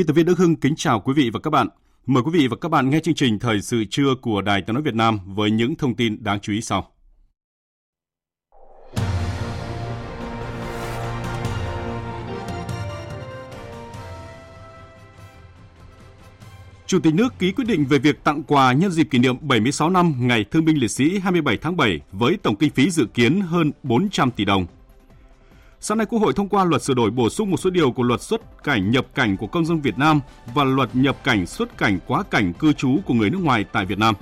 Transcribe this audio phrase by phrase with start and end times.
[0.00, 1.68] Biên tập viên Đức Hưng kính chào quý vị và các bạn.
[2.06, 4.74] Mời quý vị và các bạn nghe chương trình Thời sự trưa của Đài Tiếng
[4.74, 6.90] nói Việt Nam với những thông tin đáng chú ý sau.
[16.86, 19.90] Chủ tịch nước ký quyết định về việc tặng quà nhân dịp kỷ niệm 76
[19.90, 23.40] năm Ngày Thương binh Liệt sĩ 27 tháng 7 với tổng kinh phí dự kiến
[23.40, 24.66] hơn 400 tỷ đồng.
[25.82, 28.02] Sáng nay Quốc hội thông qua luật sửa đổi bổ sung một số điều của
[28.02, 30.20] luật xuất cảnh nhập cảnh của công dân Việt Nam
[30.54, 33.86] và luật nhập cảnh xuất cảnh quá cảnh cư trú của người nước ngoài tại
[33.86, 34.14] Việt Nam.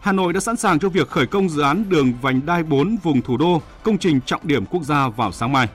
[0.00, 2.96] Hà Nội đã sẵn sàng cho việc khởi công dự án đường vành đai 4
[3.02, 5.68] vùng thủ đô, công trình trọng điểm quốc gia vào sáng mai.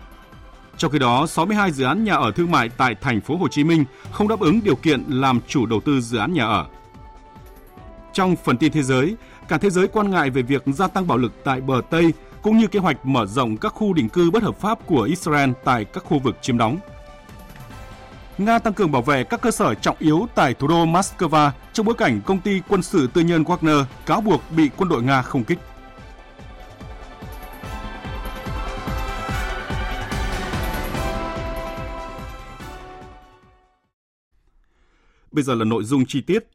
[0.78, 3.64] Trong khi đó, 62 dự án nhà ở thương mại tại thành phố Hồ Chí
[3.64, 6.66] Minh không đáp ứng điều kiện làm chủ đầu tư dự án nhà ở.
[8.14, 9.16] Trong phần tin thế giới,
[9.48, 12.14] cả thế giới quan ngại về việc gia tăng bạo lực tại bờ Tây
[12.48, 15.52] cũng như kế hoạch mở rộng các khu định cư bất hợp pháp của Israel
[15.64, 16.78] tại các khu vực chiếm đóng.
[18.38, 21.86] Nga tăng cường bảo vệ các cơ sở trọng yếu tại thủ đô Moscow trong
[21.86, 25.22] bối cảnh công ty quân sự tư nhân Wagner cáo buộc bị quân đội Nga
[25.22, 25.60] không kích.
[35.32, 36.48] Bây giờ là nội dung chi tiết.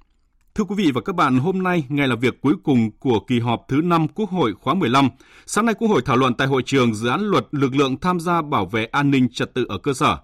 [0.55, 3.41] Thưa quý vị và các bạn, hôm nay, ngày làm việc cuối cùng của kỳ
[3.41, 5.09] họp thứ 5 Quốc hội khóa 15,
[5.47, 8.21] sáng nay Quốc hội thảo luận tại hội trường dự án luật lực lượng tham
[8.21, 10.19] gia bảo vệ an ninh trật tự ở cơ sở.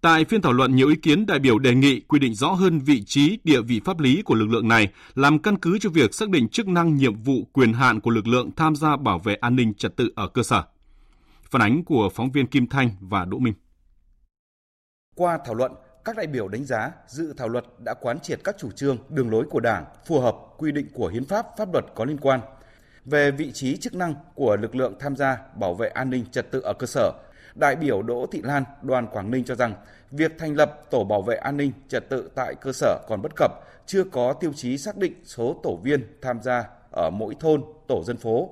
[0.00, 2.78] Tại phiên thảo luận, nhiều ý kiến đại biểu đề nghị quy định rõ hơn
[2.78, 6.14] vị trí, địa vị pháp lý của lực lượng này, làm căn cứ cho việc
[6.14, 9.34] xác định chức năng, nhiệm vụ, quyền hạn của lực lượng tham gia bảo vệ
[9.34, 10.62] an ninh trật tự ở cơ sở.
[11.50, 13.54] Phản ánh của phóng viên Kim Thanh và Đỗ Minh.
[15.16, 15.72] Qua thảo luận,
[16.08, 19.30] các đại biểu đánh giá dự thảo luật đã quán triệt các chủ trương, đường
[19.30, 22.40] lối của Đảng phù hợp quy định của hiến pháp, pháp luật có liên quan.
[23.04, 26.50] Về vị trí chức năng của lực lượng tham gia bảo vệ an ninh trật
[26.50, 27.12] tự ở cơ sở,
[27.54, 29.74] đại biểu Đỗ Thị Lan, đoàn Quảng Ninh cho rằng
[30.10, 33.32] việc thành lập tổ bảo vệ an ninh trật tự tại cơ sở còn bất
[33.36, 33.50] cập,
[33.86, 38.04] chưa có tiêu chí xác định số tổ viên tham gia ở mỗi thôn, tổ
[38.04, 38.50] dân phố.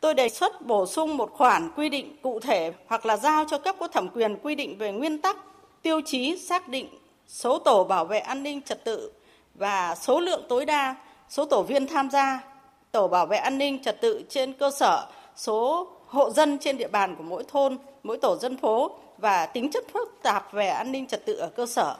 [0.00, 3.58] Tôi đề xuất bổ sung một khoản quy định cụ thể hoặc là giao cho
[3.58, 5.36] cấp có thẩm quyền quy định về nguyên tắc
[5.82, 6.88] tiêu chí xác định
[7.26, 9.12] số tổ bảo vệ an ninh trật tự
[9.54, 10.96] và số lượng tối đa
[11.28, 12.44] số tổ viên tham gia
[12.92, 16.88] tổ bảo vệ an ninh trật tự trên cơ sở số hộ dân trên địa
[16.88, 20.92] bàn của mỗi thôn, mỗi tổ dân phố và tính chất phức tạp về an
[20.92, 21.96] ninh trật tự ở cơ sở.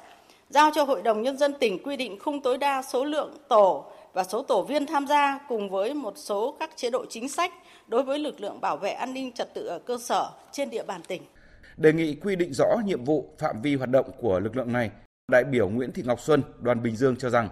[0.49, 3.85] Giao cho Hội đồng Nhân dân tỉnh quy định khung tối đa số lượng tổ
[4.13, 7.53] và số tổ viên tham gia cùng với một số các chế độ chính sách
[7.87, 10.83] đối với lực lượng bảo vệ an ninh trật tự ở cơ sở trên địa
[10.83, 11.23] bàn tỉnh
[11.77, 14.91] đề nghị quy định rõ nhiệm vụ phạm vi hoạt động của lực lượng này.
[15.33, 17.49] Đại biểu Nguyễn Thị Ngọc Xuân, đoàn Bình Dương cho rằng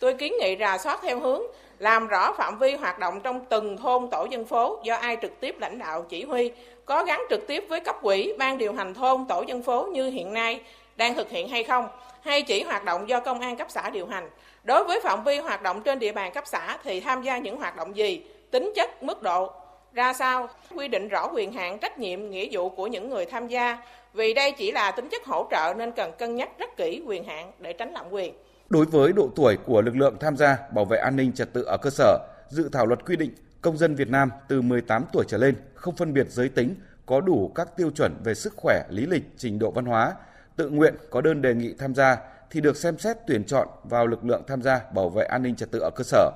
[0.00, 1.42] Tôi kiến nghị rà soát theo hướng
[1.78, 5.40] làm rõ phạm vi hoạt động trong từng thôn tổ dân phố do ai trực
[5.40, 6.52] tiếp lãnh đạo chỉ huy,
[6.84, 10.10] có gắn trực tiếp với cấp quỹ, ban điều hành thôn tổ dân phố như
[10.10, 10.60] hiện nay
[10.96, 11.88] đang thực hiện hay không,
[12.20, 14.30] hay chỉ hoạt động do công an cấp xã điều hành.
[14.64, 17.56] Đối với phạm vi hoạt động trên địa bàn cấp xã thì tham gia những
[17.56, 19.52] hoạt động gì, tính chất, mức độ,
[19.94, 23.48] ra sao, quy định rõ quyền hạn, trách nhiệm, nghĩa vụ của những người tham
[23.48, 23.82] gia.
[24.14, 27.24] Vì đây chỉ là tính chất hỗ trợ nên cần cân nhắc rất kỹ quyền
[27.24, 28.34] hạn để tránh lạm quyền.
[28.68, 31.62] Đối với độ tuổi của lực lượng tham gia bảo vệ an ninh trật tự
[31.62, 32.18] ở cơ sở,
[32.48, 35.96] dự thảo luật quy định công dân Việt Nam từ 18 tuổi trở lên không
[35.96, 36.74] phân biệt giới tính,
[37.06, 40.12] có đủ các tiêu chuẩn về sức khỏe, lý lịch, trình độ văn hóa,
[40.56, 42.16] tự nguyện có đơn đề nghị tham gia
[42.50, 45.56] thì được xem xét tuyển chọn vào lực lượng tham gia bảo vệ an ninh
[45.56, 46.30] trật tự ở cơ sở.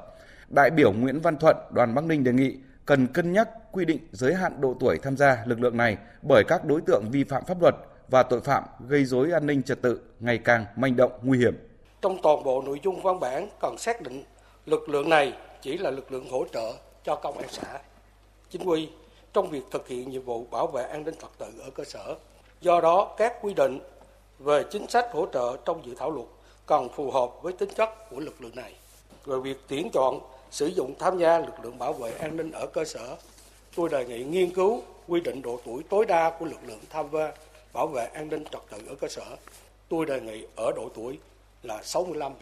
[0.55, 3.99] Đại biểu Nguyễn Văn Thuận, đoàn Bắc Ninh đề nghị cần cân nhắc quy định
[4.13, 7.45] giới hạn độ tuổi tham gia lực lượng này bởi các đối tượng vi phạm
[7.45, 7.75] pháp luật
[8.09, 11.69] và tội phạm gây dối an ninh trật tự ngày càng manh động nguy hiểm.
[12.03, 14.25] Trong toàn bộ nội dung văn bản cần xác định
[14.67, 15.33] lực lượng này
[15.63, 16.73] chỉ là lực lượng hỗ trợ
[17.05, 17.79] cho công an xã,
[18.51, 18.89] chính quy
[19.33, 22.15] trong việc thực hiện nhiệm vụ bảo vệ an ninh trật tự ở cơ sở.
[22.61, 23.81] Do đó, các quy định
[24.39, 26.27] về chính sách hỗ trợ trong dự thảo luật
[26.67, 28.75] cần phù hợp với tính chất của lực lượng này.
[29.25, 30.21] Về việc tuyển chọn
[30.55, 33.17] sử dụng tham gia lực lượng bảo vệ an ninh ở cơ sở,
[33.77, 37.07] tôi đề nghị nghiên cứu quy định độ tuổi tối đa của lực lượng tham
[37.13, 37.33] gia
[37.73, 39.23] bảo vệ an ninh trật tự ở cơ sở.
[39.89, 41.19] Tôi đề nghị ở độ tuổi
[41.63, 42.33] là 65.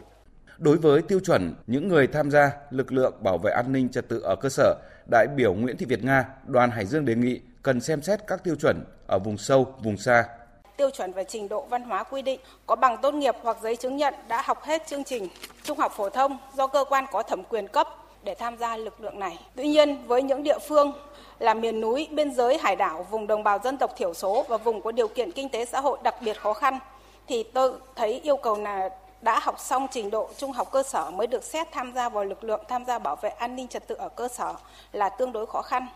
[0.57, 4.09] Đối với tiêu chuẩn những người tham gia lực lượng bảo vệ an ninh trật
[4.09, 4.75] tự ở cơ sở,
[5.11, 8.43] đại biểu Nguyễn Thị Việt Nga, đoàn Hải Dương đề nghị cần xem xét các
[8.43, 10.25] tiêu chuẩn ở vùng sâu, vùng xa.
[10.77, 13.75] Tiêu chuẩn về trình độ văn hóa quy định có bằng tốt nghiệp hoặc giấy
[13.75, 15.27] chứng nhận đã học hết chương trình
[15.63, 17.87] trung học phổ thông do cơ quan có thẩm quyền cấp
[18.23, 19.39] để tham gia lực lượng này.
[19.55, 20.91] Tuy nhiên, với những địa phương
[21.39, 24.57] là miền núi, biên giới, hải đảo, vùng đồng bào dân tộc thiểu số và
[24.57, 26.79] vùng có điều kiện kinh tế xã hội đặc biệt khó khăn,
[27.27, 28.89] thì tôi thấy yêu cầu là
[29.21, 32.23] đã học xong trình độ trung học cơ sở mới được xét tham gia vào
[32.23, 34.53] lực lượng tham gia bảo vệ an ninh trật tự ở cơ sở
[34.91, 35.87] là tương đối khó khăn.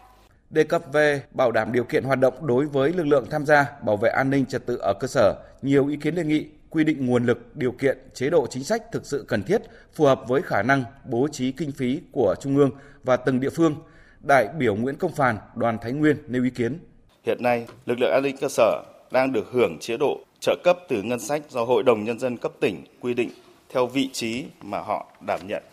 [0.50, 3.66] Đề cập về bảo đảm điều kiện hoạt động đối với lực lượng tham gia
[3.82, 6.84] bảo vệ an ninh trật tự ở cơ sở, nhiều ý kiến đề nghị quy
[6.84, 9.62] định nguồn lực, điều kiện, chế độ chính sách thực sự cần thiết,
[9.94, 12.72] phù hợp với khả năng bố trí kinh phí của Trung ương
[13.04, 13.76] và từng địa phương.
[14.28, 16.80] Đại biểu Nguyễn Công Phàn, đoàn Thái Nguyên nêu ý kiến.
[17.26, 20.78] Hiện nay, lực lượng an ninh cơ sở đang được hưởng chế độ trợ cấp
[20.90, 23.30] từ ngân sách do Hội đồng Nhân dân cấp tỉnh quy định
[23.70, 25.64] theo vị trí mà họ đảm nhận.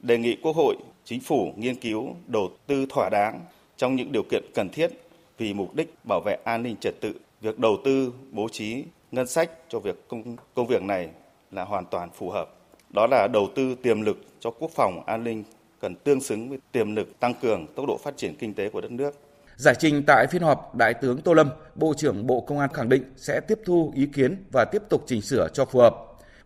[0.00, 3.40] Đề nghị Quốc hội, Chính phủ nghiên cứu đầu tư thỏa đáng
[3.76, 4.90] trong những điều kiện cần thiết
[5.38, 7.14] vì mục đích bảo vệ an ninh trật tự.
[7.40, 11.08] Việc đầu tư bố trí ngân sách cho việc công, công việc này
[11.50, 12.48] là hoàn toàn phù hợp.
[12.94, 15.44] Đó là đầu tư tiềm lực cho quốc phòng an ninh
[15.80, 18.80] cần tương xứng với tiềm lực tăng cường tốc độ phát triển kinh tế của
[18.80, 19.14] đất nước.
[19.56, 22.88] Giải trình tại phiên họp, Đại tướng Tô Lâm, Bộ trưởng Bộ Công an khẳng
[22.88, 25.96] định sẽ tiếp thu ý kiến và tiếp tục chỉnh sửa cho phù hợp.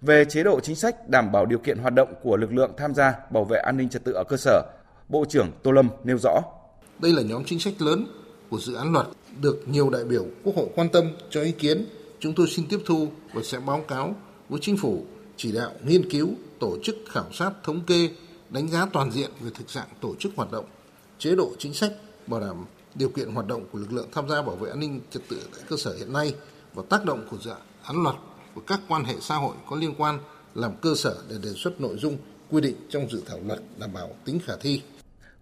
[0.00, 2.94] Về chế độ chính sách đảm bảo điều kiện hoạt động của lực lượng tham
[2.94, 4.62] gia bảo vệ an ninh trật tự ở cơ sở,
[5.08, 6.40] Bộ trưởng Tô Lâm nêu rõ.
[6.98, 8.06] Đây là nhóm chính sách lớn
[8.50, 9.06] của dự án luật
[9.40, 11.86] được nhiều đại biểu Quốc hội quan tâm cho ý kiến.
[12.26, 14.14] Chúng tôi xin tiếp thu và sẽ báo cáo
[14.48, 15.04] với chính phủ
[15.36, 16.30] chỉ đạo nghiên cứu,
[16.60, 18.08] tổ chức khảo sát thống kê,
[18.50, 20.64] đánh giá toàn diện về thực trạng tổ chức hoạt động,
[21.18, 21.92] chế độ chính sách
[22.26, 22.64] bảo đảm
[22.94, 25.40] điều kiện hoạt động của lực lượng tham gia bảo vệ an ninh trật tự
[25.52, 26.34] tại cơ sở hiện nay
[26.74, 27.50] và tác động của dự
[27.82, 28.16] án luật
[28.54, 30.18] và các quan hệ xã hội có liên quan
[30.54, 32.16] làm cơ sở để đề xuất nội dung
[32.50, 34.82] quy định trong dự thảo luật đảm bảo tính khả thi.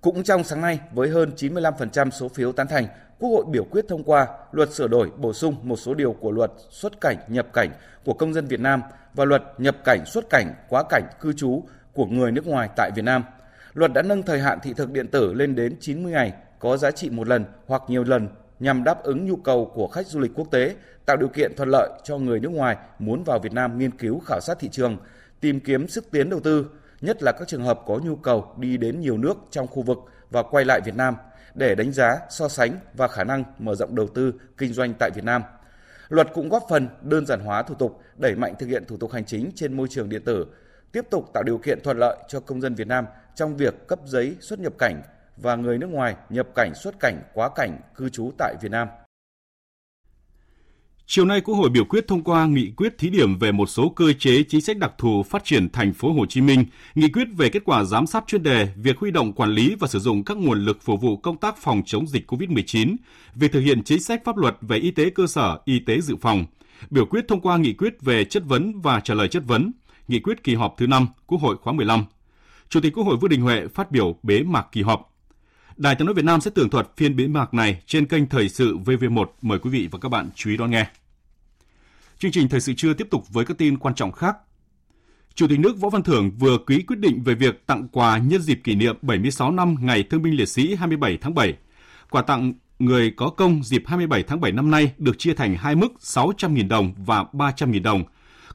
[0.01, 2.87] Cũng trong sáng nay, với hơn 95% số phiếu tán thành,
[3.25, 6.31] Quốc hội biểu quyết thông qua luật sửa đổi bổ sung một số điều của
[6.31, 7.71] luật xuất cảnh nhập cảnh
[8.05, 8.83] của công dân Việt Nam
[9.15, 11.63] và luật nhập cảnh xuất cảnh quá cảnh cư trú
[11.93, 13.25] của người nước ngoài tại Việt Nam.
[13.75, 16.91] Luật đã nâng thời hạn thị thực điện tử lên đến 90 ngày, có giá
[16.91, 18.29] trị một lần hoặc nhiều lần
[18.61, 20.75] nhằm đáp ứng nhu cầu của khách du lịch quốc tế,
[21.07, 24.21] tạo điều kiện thuận lợi cho người nước ngoài muốn vào Việt Nam nghiên cứu
[24.27, 24.97] khảo sát thị trường,
[25.41, 26.67] tìm kiếm sức tiến đầu tư,
[27.01, 29.99] nhất là các trường hợp có nhu cầu đi đến nhiều nước trong khu vực
[30.31, 31.15] và quay lại Việt Nam
[31.55, 35.11] để đánh giá, so sánh và khả năng mở rộng đầu tư kinh doanh tại
[35.15, 35.43] Việt Nam.
[36.09, 39.13] Luật cũng góp phần đơn giản hóa thủ tục, đẩy mạnh thực hiện thủ tục
[39.13, 40.47] hành chính trên môi trường điện tử,
[40.93, 43.99] tiếp tục tạo điều kiện thuận lợi cho công dân Việt Nam trong việc cấp
[44.05, 45.03] giấy xuất nhập cảnh
[45.37, 48.89] và người nước ngoài nhập cảnh xuất cảnh quá cảnh cư trú tại Việt Nam.
[51.07, 53.89] Chiều nay Quốc hội biểu quyết thông qua nghị quyết thí điểm về một số
[53.89, 56.65] cơ chế chính sách đặc thù phát triển thành phố Hồ Chí Minh,
[56.95, 59.89] nghị quyết về kết quả giám sát chuyên đề việc huy động quản lý và
[59.89, 62.97] sử dụng các nguồn lực phục vụ công tác phòng chống dịch COVID-19,
[63.35, 66.17] việc thực hiện chính sách pháp luật về y tế cơ sở, y tế dự
[66.17, 66.45] phòng,
[66.91, 69.73] biểu quyết thông qua nghị quyết về chất vấn và trả lời chất vấn,
[70.09, 72.05] nghị quyết kỳ họp thứ 5 Quốc hội khóa 15.
[72.69, 75.14] Chủ tịch Quốc hội Vương Đình Huệ phát biểu bế mạc kỳ họp.
[75.77, 78.49] Đài tiếng nói Việt Nam sẽ tường thuật phiên bế mạc này trên kênh Thời
[78.49, 79.27] sự VV1.
[79.43, 80.87] Mời quý vị và các bạn chú ý đón nghe.
[82.19, 84.37] Chương trình Thời sự trưa tiếp tục với các tin quan trọng khác.
[85.35, 88.43] Chủ tịch nước Võ Văn Thưởng vừa ký quyết định về việc tặng quà nhân
[88.43, 91.55] dịp kỷ niệm 76 năm Ngày Thương binh Liệt sĩ 27 tháng 7.
[92.11, 95.75] Quà tặng người có công dịp 27 tháng 7 năm nay được chia thành hai
[95.75, 98.05] mức 600.000 đồng và 300.000 đồng.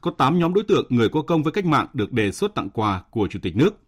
[0.00, 2.70] Có 8 nhóm đối tượng người có công với cách mạng được đề xuất tặng
[2.70, 3.80] quà của Chủ tịch nước.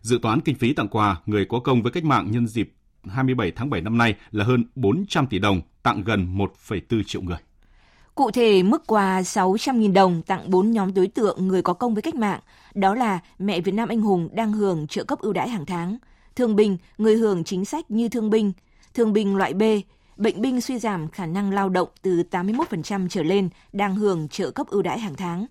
[0.00, 2.72] Dự toán kinh phí tặng quà người có công với cách mạng nhân dịp
[3.04, 7.38] 27 tháng 7 năm nay là hơn 400 tỷ đồng, tặng gần 1,4 triệu người.
[8.14, 12.02] Cụ thể, mức quà 600.000 đồng tặng 4 nhóm đối tượng người có công với
[12.02, 12.40] cách mạng,
[12.74, 15.98] đó là mẹ Việt Nam anh hùng đang hưởng trợ cấp ưu đãi hàng tháng,
[16.36, 18.52] thương binh, người hưởng chính sách như thương binh,
[18.94, 19.62] thương binh loại B,
[20.16, 24.50] bệnh binh suy giảm khả năng lao động từ 81% trở lên đang hưởng trợ
[24.50, 25.46] cấp ưu đãi hàng tháng,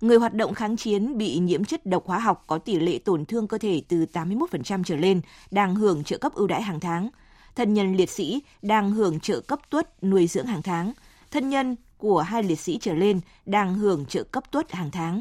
[0.00, 3.24] người hoạt động kháng chiến bị nhiễm chất độc hóa học có tỷ lệ tổn
[3.24, 7.10] thương cơ thể từ 81% trở lên đang hưởng trợ cấp ưu đãi hàng tháng,
[7.56, 10.92] thân nhân liệt sĩ đang hưởng trợ cấp tuất nuôi dưỡng hàng tháng,
[11.30, 15.20] thân nhân của hai liệt sĩ trở lên đang hưởng trợ cấp tuất hàng tháng.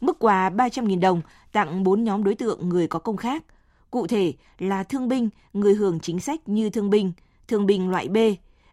[0.00, 1.22] Mức quà 300.000 đồng
[1.52, 3.44] tặng 4 nhóm đối tượng người có công khác.
[3.90, 7.12] Cụ thể là thương binh, người hưởng chính sách như thương binh,
[7.48, 8.16] thương binh loại B,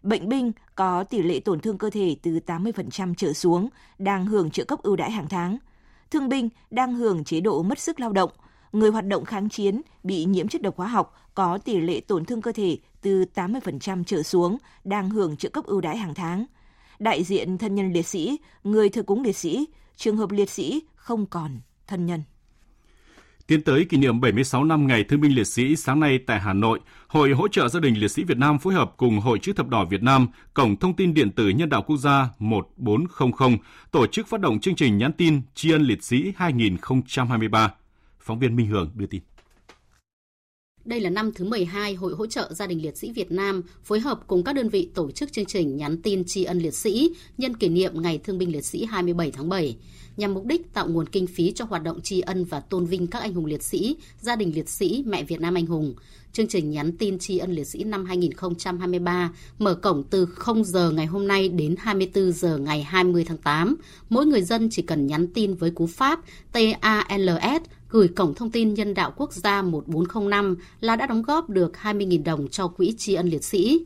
[0.02, 3.68] bệnh binh có tỷ lệ tổn thương cơ thể từ 80% trở xuống
[3.98, 5.58] đang hưởng trợ cấp ưu đãi hàng tháng.
[6.10, 8.30] Thương binh đang hưởng chế độ mất sức lao động,
[8.72, 12.24] người hoạt động kháng chiến bị nhiễm chất độc hóa học có tỷ lệ tổn
[12.24, 16.46] thương cơ thể từ 80% trở xuống đang hưởng trợ cấp ưu đãi hàng tháng.
[16.98, 20.82] Đại diện thân nhân liệt sĩ, người thờ cúng liệt sĩ, trường hợp liệt sĩ
[20.94, 22.22] không còn thân nhân.
[23.46, 26.52] Tiến tới kỷ niệm 76 năm Ngày Thương binh Liệt sĩ sáng nay tại Hà
[26.52, 29.52] Nội, Hội hỗ trợ gia đình liệt sĩ Việt Nam phối hợp cùng Hội chữ
[29.52, 33.56] thập đỏ Việt Nam, Cổng thông tin điện tử nhân đạo quốc gia 1400
[33.90, 37.74] tổ chức phát động chương trình nhắn tin tri ân liệt sĩ 2023.
[38.20, 39.22] Phóng viên Minh Hường đưa tin.
[40.84, 44.00] Đây là năm thứ 12 Hội hỗ trợ gia đình liệt sĩ Việt Nam phối
[44.00, 47.10] hợp cùng các đơn vị tổ chức chương trình nhắn tin tri ân liệt sĩ
[47.38, 49.76] nhân kỷ niệm Ngày Thương binh Liệt sĩ 27 tháng 7
[50.16, 53.06] nhằm mục đích tạo nguồn kinh phí cho hoạt động tri ân và tôn vinh
[53.06, 55.94] các anh hùng liệt sĩ, gia đình liệt sĩ, mẹ Việt Nam anh hùng.
[56.32, 60.90] Chương trình nhắn tin tri ân liệt sĩ năm 2023 mở cổng từ 0 giờ
[60.90, 63.76] ngày hôm nay đến 24 giờ ngày 20 tháng 8.
[64.08, 66.20] Mỗi người dân chỉ cần nhắn tin với cú pháp
[66.52, 71.72] TALS gửi cổng thông tin nhân đạo quốc gia 1405 là đã đóng góp được
[71.82, 73.80] 20.000 đồng cho quỹ tri ân liệt sĩ.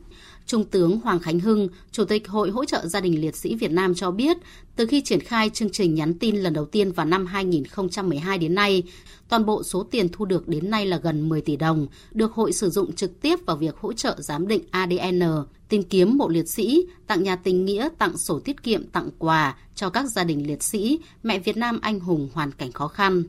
[0.51, 3.71] Trung tướng Hoàng Khánh Hưng, Chủ tịch Hội hỗ trợ gia đình liệt sĩ Việt
[3.71, 4.37] Nam cho biết,
[4.75, 8.55] từ khi triển khai chương trình nhắn tin lần đầu tiên vào năm 2012 đến
[8.55, 8.83] nay,
[9.29, 12.53] toàn bộ số tiền thu được đến nay là gần 10 tỷ đồng, được hội
[12.53, 15.21] sử dụng trực tiếp vào việc hỗ trợ giám định ADN,
[15.69, 19.57] tìm kiếm mộ liệt sĩ, tặng nhà tình nghĩa, tặng sổ tiết kiệm, tặng quà
[19.75, 23.23] cho các gia đình liệt sĩ, mẹ Việt Nam anh hùng hoàn cảnh khó khăn.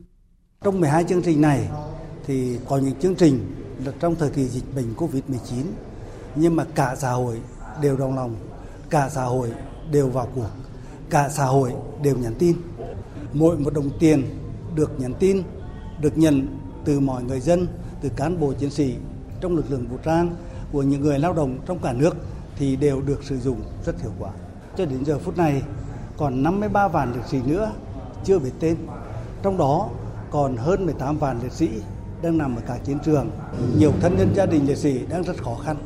[0.63, 1.69] Trong 12 chương trình này
[2.25, 3.39] thì có những chương trình
[3.85, 5.63] là trong thời kỳ dịch bệnh Covid-19
[6.35, 7.41] nhưng mà cả xã hội
[7.81, 8.35] đều đồng lòng,
[8.89, 9.51] cả xã hội
[9.91, 10.49] đều vào cuộc,
[11.09, 12.55] cả xã hội đều nhắn tin.
[13.33, 14.23] Mỗi một đồng tiền
[14.75, 15.43] được nhắn tin,
[16.01, 16.47] được nhận
[16.85, 17.67] từ mọi người dân,
[18.01, 18.95] từ cán bộ chiến sĩ
[19.41, 20.35] trong lực lượng vũ trang,
[20.71, 22.15] của những người lao động trong cả nước
[22.57, 24.31] thì đều được sử dụng rất hiệu quả.
[24.77, 25.61] Cho đến giờ phút này
[26.17, 27.71] còn 53 vạn liệt sĩ nữa
[28.23, 28.75] chưa biết tên.
[29.43, 29.89] Trong đó
[30.31, 31.69] còn hơn 18 vạn liệt sĩ
[32.21, 33.31] đang nằm ở cả chiến trường.
[33.77, 35.77] Nhiều thân nhân gia đình liệt sĩ đang rất khó khăn.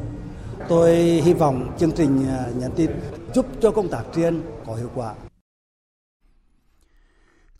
[0.69, 2.91] Tôi hy vọng chương trình à, nhắn tin
[3.33, 5.15] giúp cho công tác tri ân có hiệu quả.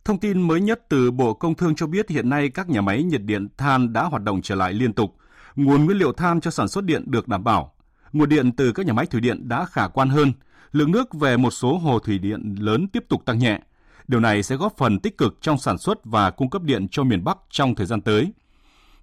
[0.05, 3.03] Thông tin mới nhất từ Bộ Công Thương cho biết hiện nay các nhà máy
[3.03, 5.15] nhiệt điện than đã hoạt động trở lại liên tục.
[5.55, 7.73] Nguồn nguyên liệu than cho sản xuất điện được đảm bảo.
[8.13, 10.33] Nguồn điện từ các nhà máy thủy điện đã khả quan hơn.
[10.71, 13.59] Lượng nước về một số hồ thủy điện lớn tiếp tục tăng nhẹ.
[14.07, 17.03] Điều này sẽ góp phần tích cực trong sản xuất và cung cấp điện cho
[17.03, 18.31] miền Bắc trong thời gian tới.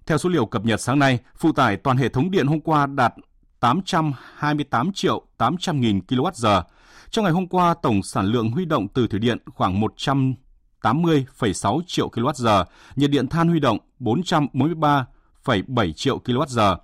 [0.05, 2.85] Theo số liệu cập nhật sáng nay, phụ tải toàn hệ thống điện hôm qua
[2.85, 3.13] đạt
[3.65, 6.61] 828 triệu 800 nghìn kWh.
[7.09, 12.09] Trong ngày hôm qua, tổng sản lượng huy động từ thủy điện khoảng 180,6 triệu
[12.09, 16.77] kWh, nhiệt điện than huy động 443,7 triệu kWh,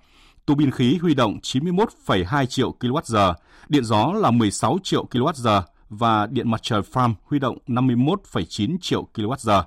[0.46, 3.34] tu bin khí huy động 91,2 triệu kWh,
[3.68, 9.06] điện gió là 16 triệu kWh và điện mặt trời farm huy động 51,9 triệu
[9.14, 9.62] kWh.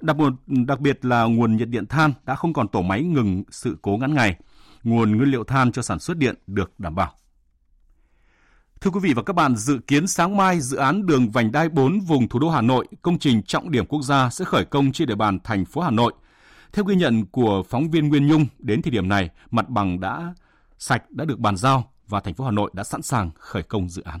[0.00, 3.76] Đặc, đặc biệt là nguồn nhiệt điện than đã không còn tổ máy ngừng sự
[3.82, 4.36] cố ngắn ngày
[4.86, 7.12] nguồn nguyên liệu than cho sản xuất điện được đảm bảo.
[8.80, 11.68] Thưa quý vị và các bạn, dự kiến sáng mai dự án đường vành đai
[11.68, 14.92] 4 vùng thủ đô Hà Nội, công trình trọng điểm quốc gia sẽ khởi công
[14.92, 16.12] trên địa bàn thành phố Hà Nội.
[16.72, 20.34] Theo ghi nhận của phóng viên Nguyên Nhung, đến thời điểm này, mặt bằng đã
[20.78, 23.88] sạch đã được bàn giao và thành phố Hà Nội đã sẵn sàng khởi công
[23.88, 24.20] dự án.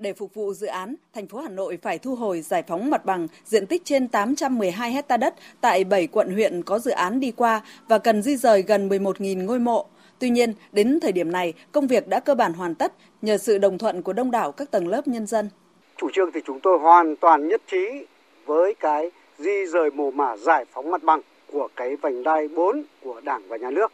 [0.00, 3.04] Để phục vụ dự án, thành phố Hà Nội phải thu hồi giải phóng mặt
[3.04, 7.32] bằng diện tích trên 812 hecta đất tại 7 quận huyện có dự án đi
[7.36, 9.86] qua và cần di rời gần 11.000 ngôi mộ.
[10.18, 12.92] Tuy nhiên, đến thời điểm này, công việc đã cơ bản hoàn tất
[13.22, 15.48] nhờ sự đồng thuận của đông đảo các tầng lớp nhân dân.
[15.96, 18.06] Chủ trương thì chúng tôi hoàn toàn nhất trí
[18.46, 21.20] với cái di rời mồ mả giải phóng mặt bằng
[21.52, 23.92] của cái vành đai 4 của Đảng và Nhà nước.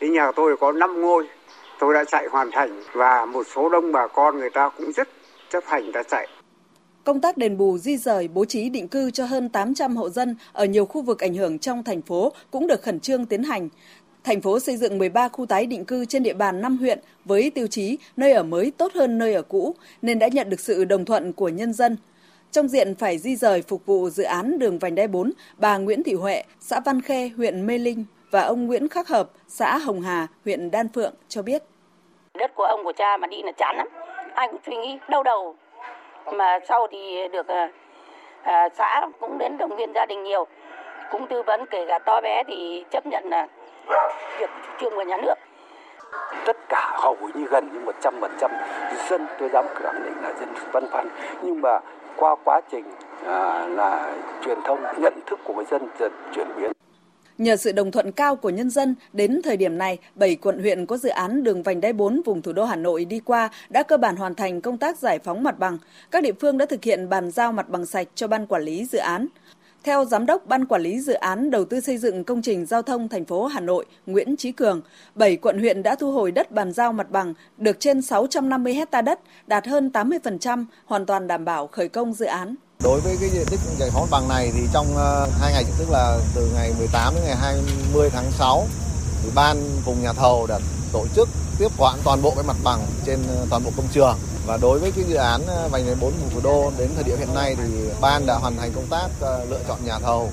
[0.00, 1.26] Thì nhà tôi có 5 ngôi
[1.80, 5.08] tôi đã chạy hoàn thành và một số đông bà con người ta cũng rất
[5.50, 6.28] chấp hành đã chạy.
[7.04, 10.36] Công tác đền bù di rời bố trí định cư cho hơn 800 hộ dân
[10.52, 13.68] ở nhiều khu vực ảnh hưởng trong thành phố cũng được khẩn trương tiến hành.
[14.24, 17.50] Thành phố xây dựng 13 khu tái định cư trên địa bàn 5 huyện với
[17.50, 20.84] tiêu chí nơi ở mới tốt hơn nơi ở cũ nên đã nhận được sự
[20.84, 21.96] đồng thuận của nhân dân.
[22.50, 26.02] Trong diện phải di rời phục vụ dự án đường vành đai 4, bà Nguyễn
[26.02, 28.04] Thị Huệ, xã Văn Khê, huyện Mê Linh
[28.34, 31.62] và ông Nguyễn Khắc Hợp, xã Hồng Hà, huyện Đan Phượng cho biết.
[32.38, 33.88] Đất của ông của cha mà đi là chán lắm.
[34.34, 35.56] Ai cũng suy nghĩ đau đầu.
[36.32, 37.70] Mà sau thì được à,
[38.42, 40.46] à, xã cũng đến động viên gia đình nhiều.
[41.10, 43.46] Cũng tư vấn kể cả to bé thì chấp nhận là
[44.38, 44.50] việc
[44.80, 45.34] trương của nhà nước
[46.46, 48.50] tất cả hầu như gần như một trăm phần trăm
[49.08, 51.08] dân tôi dám khẳng định là dân văn văn
[51.42, 51.80] nhưng mà
[52.16, 52.84] qua quá trình
[53.26, 54.12] à, là
[54.44, 56.73] truyền thông nhận thức của người dân dần chuyển biến
[57.38, 60.86] Nhờ sự đồng thuận cao của nhân dân, đến thời điểm này, 7 quận huyện
[60.86, 63.82] có dự án đường vành đai 4 vùng thủ đô Hà Nội đi qua đã
[63.82, 65.78] cơ bản hoàn thành công tác giải phóng mặt bằng.
[66.10, 68.84] Các địa phương đã thực hiện bàn giao mặt bằng sạch cho ban quản lý
[68.84, 69.26] dự án.
[69.84, 72.82] Theo Giám đốc Ban Quản lý Dự án Đầu tư xây dựng công trình giao
[72.82, 74.80] thông thành phố Hà Nội Nguyễn Trí Cường,
[75.14, 79.02] 7 quận huyện đã thu hồi đất bàn giao mặt bằng được trên 650 hecta
[79.02, 82.54] đất, đạt hơn 80%, hoàn toàn đảm bảo khởi công dự án.
[82.82, 85.64] Đối với cái diện tích giải phóng mặt bằng này thì trong ờ, hai ngày
[85.78, 88.66] tức là từ ngày 18 đến ngày 20 tháng 6
[89.22, 90.58] thì ban cùng nhà thầu đã
[90.92, 91.28] tổ chức
[91.58, 94.16] tiếp quản toàn bộ cái mặt bằng trên ờ, toàn bộ công trường
[94.46, 97.04] và đối với cái dự án ờ, vành đai 4 vùng thủ đô đến thời
[97.04, 99.08] điểm hiện nay thì ban đã hoàn thành công tác
[99.48, 100.30] lựa chọn nhà thầu,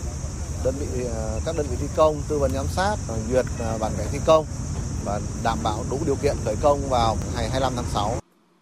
[0.63, 1.05] đơn vị
[1.45, 2.95] các đơn vị thi công, tư vấn giám sát,
[3.31, 3.45] duyệt
[3.79, 4.45] bản vẽ thi công
[5.05, 8.21] và đảm bảo đủ điều kiện khởi công vào ngày 25 tháng 6.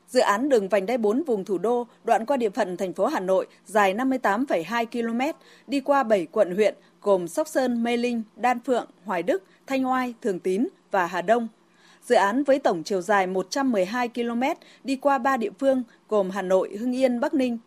[0.10, 3.06] Dự án đường vành đai 4 vùng thủ đô đoạn qua địa phận thành phố
[3.06, 8.24] Hà Nội dài 58,2 km, đi qua 7 quận huyện gồm Sóc Sơn, Mê Linh,
[8.36, 11.48] Đan Phượng, Hoài Đức, Thanh Oai, Thường Tín và Hà Đông.
[12.06, 14.42] Dự án với tổng chiều dài 112 km
[14.84, 17.58] đi qua 3 địa phương gồm Hà Nội, Hưng Yên, Bắc Ninh.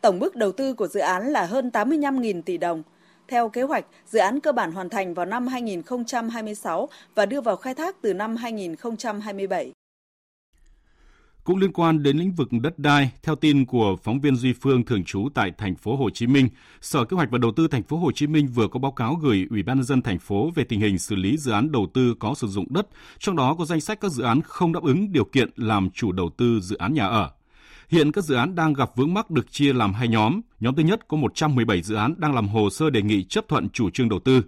[0.00, 2.82] Tổng mức đầu tư của dự án là hơn 85.000 tỷ đồng.
[3.28, 7.56] Theo kế hoạch, dự án cơ bản hoàn thành vào năm 2026 và đưa vào
[7.56, 9.72] khai thác từ năm 2027.
[11.44, 14.84] Cũng liên quan đến lĩnh vực đất đai, theo tin của phóng viên Duy Phương
[14.84, 16.48] thường trú tại thành phố Hồ Chí Minh,
[16.80, 19.14] Sở Kế hoạch và Đầu tư thành phố Hồ Chí Minh vừa có báo cáo
[19.14, 21.86] gửi Ủy ban nhân dân thành phố về tình hình xử lý dự án đầu
[21.94, 22.86] tư có sử dụng đất,
[23.18, 26.12] trong đó có danh sách các dự án không đáp ứng điều kiện làm chủ
[26.12, 27.30] đầu tư dự án nhà ở.
[27.88, 30.40] Hiện các dự án đang gặp vướng mắc được chia làm hai nhóm.
[30.60, 33.68] Nhóm thứ nhất có 117 dự án đang làm hồ sơ đề nghị chấp thuận
[33.68, 34.42] chủ trương đầu tư.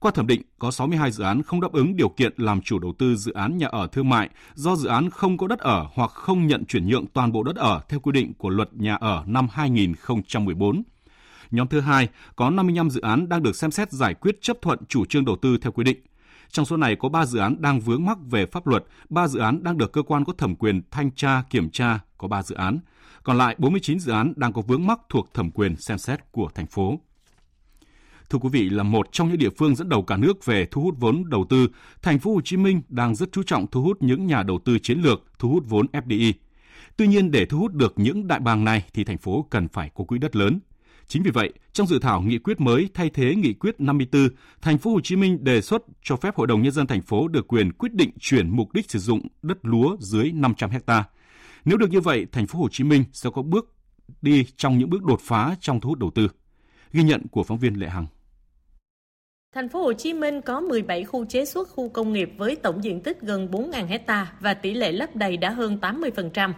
[0.00, 2.92] Qua thẩm định, có 62 dự án không đáp ứng điều kiện làm chủ đầu
[2.98, 6.10] tư dự án nhà ở thương mại do dự án không có đất ở hoặc
[6.10, 9.24] không nhận chuyển nhượng toàn bộ đất ở theo quy định của luật nhà ở
[9.26, 10.82] năm 2014.
[11.50, 14.78] Nhóm thứ hai có 55 dự án đang được xem xét giải quyết chấp thuận
[14.88, 15.98] chủ trương đầu tư theo quy định.
[16.50, 19.40] Trong số này có 3 dự án đang vướng mắc về pháp luật, 3 dự
[19.40, 22.54] án đang được cơ quan có thẩm quyền thanh tra, kiểm tra, có 3 dự
[22.54, 22.78] án.
[23.22, 26.50] Còn lại 49 dự án đang có vướng mắc thuộc thẩm quyền xem xét của
[26.54, 27.00] thành phố.
[28.30, 30.82] Thưa quý vị, là một trong những địa phương dẫn đầu cả nước về thu
[30.82, 31.68] hút vốn đầu tư,
[32.02, 34.78] thành phố Hồ Chí Minh đang rất chú trọng thu hút những nhà đầu tư
[34.78, 36.32] chiến lược, thu hút vốn FDI.
[36.96, 39.90] Tuy nhiên để thu hút được những đại bàng này thì thành phố cần phải
[39.94, 40.60] có quỹ đất lớn.
[41.06, 44.28] Chính vì vậy, trong dự thảo nghị quyết mới thay thế nghị quyết 54,
[44.62, 47.28] thành phố Hồ Chí Minh đề xuất cho phép Hội đồng nhân dân thành phố
[47.28, 51.04] được quyền quyết định chuyển mục đích sử dụng đất lúa dưới 500 ha.
[51.64, 53.74] Nếu được như vậy, thành phố Hồ Chí Minh sẽ có bước
[54.22, 56.28] đi trong những bước đột phá trong thu hút đầu tư.
[56.92, 58.06] Ghi nhận của phóng viên Lệ Hằng.
[59.54, 62.84] Thành phố Hồ Chí Minh có 17 khu chế xuất khu công nghiệp với tổng
[62.84, 66.52] diện tích gần 4.000 hecta và tỷ lệ lấp đầy đã hơn 80%.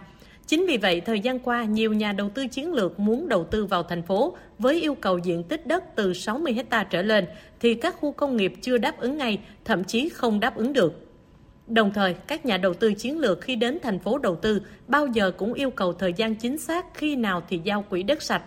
[0.47, 3.65] Chính vì vậy, thời gian qua, nhiều nhà đầu tư chiến lược muốn đầu tư
[3.65, 7.25] vào thành phố với yêu cầu diện tích đất từ 60 hecta trở lên,
[7.59, 10.93] thì các khu công nghiệp chưa đáp ứng ngay, thậm chí không đáp ứng được.
[11.67, 15.07] Đồng thời, các nhà đầu tư chiến lược khi đến thành phố đầu tư bao
[15.07, 18.43] giờ cũng yêu cầu thời gian chính xác khi nào thì giao quỹ đất sạch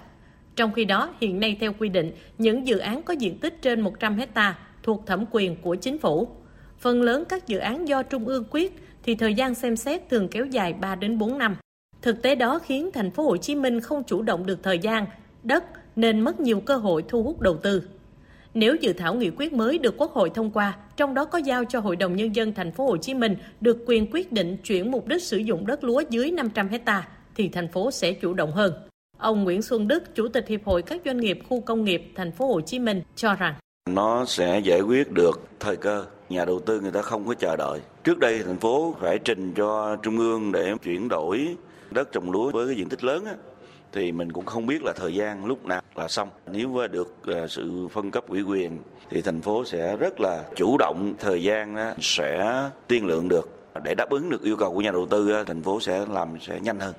[0.56, 3.80] trong khi đó, hiện nay theo quy định, những dự án có diện tích trên
[3.80, 6.28] 100 hecta thuộc thẩm quyền của chính phủ.
[6.78, 10.28] Phần lớn các dự án do Trung ương quyết thì thời gian xem xét thường
[10.28, 11.56] kéo dài 3 đến 4 năm.
[12.02, 15.06] Thực tế đó khiến thành phố Hồ Chí Minh không chủ động được thời gian,
[15.42, 15.64] đất
[15.96, 17.82] nên mất nhiều cơ hội thu hút đầu tư.
[18.54, 21.64] Nếu dự thảo nghị quyết mới được Quốc hội thông qua, trong đó có giao
[21.64, 24.90] cho Hội đồng nhân dân thành phố Hồ Chí Minh được quyền quyết định chuyển
[24.90, 28.52] mục đích sử dụng đất lúa dưới 500 hecta thì thành phố sẽ chủ động
[28.52, 28.72] hơn.
[29.18, 32.32] Ông Nguyễn Xuân Đức, Chủ tịch Hiệp hội các doanh nghiệp khu công nghiệp thành
[32.32, 33.54] phố Hồ Chí Minh cho rằng
[33.90, 37.56] nó sẽ giải quyết được thời cơ nhà đầu tư người ta không có chờ
[37.56, 37.80] đợi.
[38.04, 41.56] Trước đây thành phố phải trình cho trung ương để chuyển đổi
[41.90, 43.34] đất trồng lúa với cái diện tích lớn á,
[43.92, 46.28] thì mình cũng không biết là thời gian lúc nào là xong.
[46.52, 48.78] Nếu mà được ờ, sự phân cấp ủy quyền
[49.10, 53.50] thì thành phố sẽ rất là chủ động thời gian sẽ tiên lượng được
[53.84, 56.60] để đáp ứng được yêu cầu của nhà đầu tư thành phố sẽ làm sẽ
[56.60, 56.94] nhanh hơn.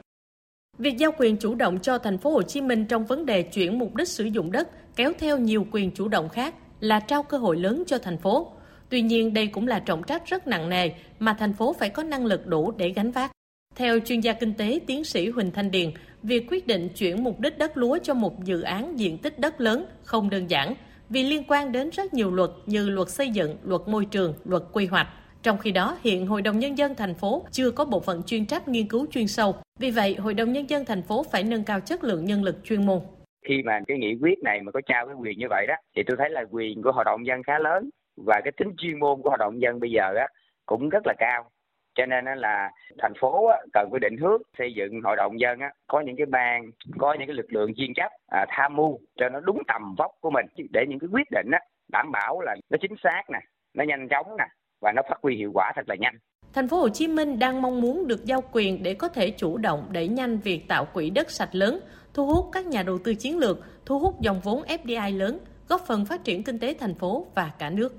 [0.77, 3.79] Việc giao quyền chủ động cho thành phố Hồ Chí Minh trong vấn đề chuyển
[3.79, 7.37] mục đích sử dụng đất kéo theo nhiều quyền chủ động khác là trao cơ
[7.37, 8.51] hội lớn cho thành phố.
[8.89, 12.03] Tuy nhiên đây cũng là trọng trách rất nặng nề mà thành phố phải có
[12.03, 13.31] năng lực đủ để gánh vác.
[13.75, 15.91] Theo chuyên gia kinh tế tiến sĩ Huỳnh Thanh Điền,
[16.23, 19.61] việc quyết định chuyển mục đích đất lúa cho một dự án diện tích đất
[19.61, 20.73] lớn không đơn giản
[21.09, 24.63] vì liên quan đến rất nhiều luật như luật xây dựng, luật môi trường, luật
[24.71, 25.07] quy hoạch.
[25.47, 28.45] Trong khi đó, hiện Hội đồng Nhân dân thành phố chưa có bộ phận chuyên
[28.45, 29.55] trách nghiên cứu chuyên sâu.
[29.79, 32.55] Vì vậy, Hội đồng Nhân dân thành phố phải nâng cao chất lượng nhân lực
[32.63, 32.99] chuyên môn.
[33.45, 36.03] Khi mà cái nghị quyết này mà có trao cái quyền như vậy đó, thì
[36.07, 37.89] tôi thấy là quyền của Hội đồng dân khá lớn
[38.25, 40.27] và cái tính chuyên môn của Hội đồng dân bây giờ á
[40.65, 41.49] cũng rất là cao
[41.95, 46.01] cho nên là thành phố cần quy định hướng xây dựng hội đồng dân có
[46.01, 49.39] những cái ban có những cái lực lượng chuyên trách à, tham mưu cho nó
[49.39, 51.47] đúng tầm vóc của mình để những cái quyết định
[51.91, 53.39] đảm bảo là nó chính xác nè
[53.73, 54.45] nó nhanh chóng nè
[54.81, 56.17] và nó phát huy hiệu quả thật là nhanh.
[56.53, 59.57] Thành phố Hồ Chí Minh đang mong muốn được giao quyền để có thể chủ
[59.57, 61.79] động đẩy nhanh việc tạo quỹ đất sạch lớn,
[62.13, 65.81] thu hút các nhà đầu tư chiến lược, thu hút dòng vốn FDI lớn, góp
[65.87, 67.95] phần phát triển kinh tế thành phố và cả nước.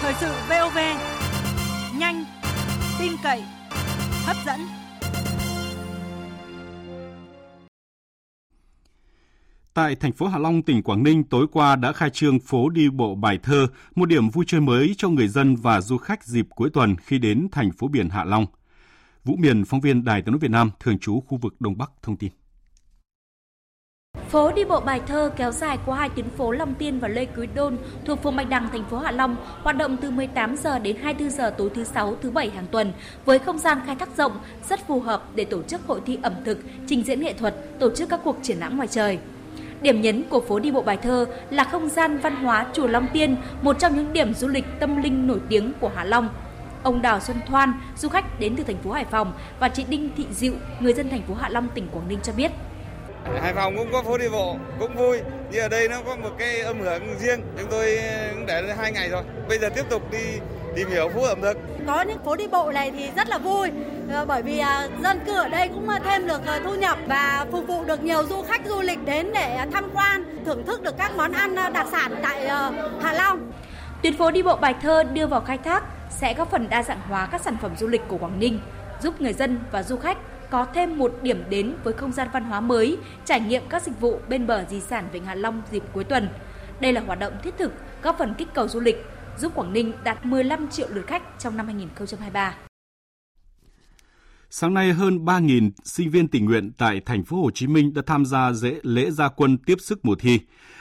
[0.00, 0.78] Thời sự VOV,
[1.98, 2.24] nhanh,
[3.00, 3.42] tin cậy,
[4.26, 4.83] hấp dẫn.
[9.74, 12.88] Tại thành phố Hạ Long, tỉnh Quảng Ninh tối qua đã khai trương phố đi
[12.90, 16.46] bộ Bài Thơ, một điểm vui chơi mới cho người dân và du khách dịp
[16.50, 18.46] cuối tuần khi đến thành phố biển Hạ Long.
[19.24, 21.90] Vũ Miền, phóng viên Đài tiếng nói Việt Nam, thường trú khu vực Đông Bắc
[22.02, 22.30] thông tin.
[24.28, 27.24] Phố đi bộ Bài Thơ kéo dài qua hai tuyến phố Long Tiên và Lê
[27.24, 30.78] Quý Đôn thuộc phường Bạch Đằng, thành phố Hạ Long, hoạt động từ 18 giờ
[30.78, 32.92] đến 24 giờ tối thứ sáu, thứ bảy hàng tuần
[33.24, 34.32] với không gian khai thác rộng,
[34.68, 37.90] rất phù hợp để tổ chức hội thi ẩm thực, trình diễn nghệ thuật, tổ
[37.96, 39.18] chức các cuộc triển lãm ngoài trời.
[39.84, 43.06] Điểm nhấn của phố đi bộ Bài Thơ là không gian văn hóa chùa Long
[43.12, 46.28] Tiên, một trong những điểm du lịch tâm linh nổi tiếng của Hạ Long.
[46.82, 50.10] Ông Đào Xuân Thoan, du khách đến từ thành phố Hải Phòng và chị Đinh
[50.16, 52.50] Thị Dịu, người dân thành phố Hạ Long, tỉnh Quảng Ninh cho biết.
[53.42, 55.20] Hải Phòng cũng có phố đi bộ, cũng vui.
[55.50, 57.40] Nhưng ở đây nó có một cái âm hưởng riêng.
[57.58, 57.98] Chúng tôi
[58.34, 59.22] cũng để hai ngày rồi.
[59.48, 60.38] Bây giờ tiếp tục đi
[60.74, 61.58] tìm hiểu phố ẩm thực.
[61.86, 63.70] Có những phố đi bộ này thì rất là vui
[64.10, 67.46] ờ, bởi vì à, dân cư ở đây cũng thêm được ờ, thu nhập và
[67.52, 70.96] phục vụ được nhiều du khách du lịch đến để tham quan, thưởng thức được
[70.98, 72.48] các món ăn ờ, đặc sản tại
[73.02, 73.52] Hạ Long.
[74.02, 77.00] Tuyến phố đi bộ Bài Thơ đưa vào khai thác sẽ góp phần đa dạng
[77.08, 78.60] hóa các sản phẩm du lịch của Quảng Ninh,
[79.02, 80.18] giúp người dân và du khách
[80.50, 84.00] có thêm một điểm đến với không gian văn hóa mới, trải nghiệm các dịch
[84.00, 86.28] vụ bên bờ di sản Vịnh Hạ Long dịp cuối tuần.
[86.80, 89.06] Đây là hoạt động thiết thực góp phần kích cầu du lịch,
[89.38, 92.56] giúp Quảng Ninh đạt 15 triệu lượt khách trong năm 2023.
[94.50, 98.02] Sáng nay hơn 3.000 sinh viên tình nguyện tại thành phố Hồ Chí Minh đã
[98.06, 100.40] tham gia dễ lễ gia quân tiếp sức mùa thi.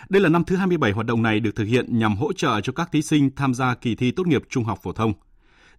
[0.10, 2.74] Đây là năm thứ 27 hoạt động này được thực hiện nhằm hỗ trợ cho
[2.74, 5.13] các thí sinh tham gia kỳ thi tốt nghiệp trung học phổ thông.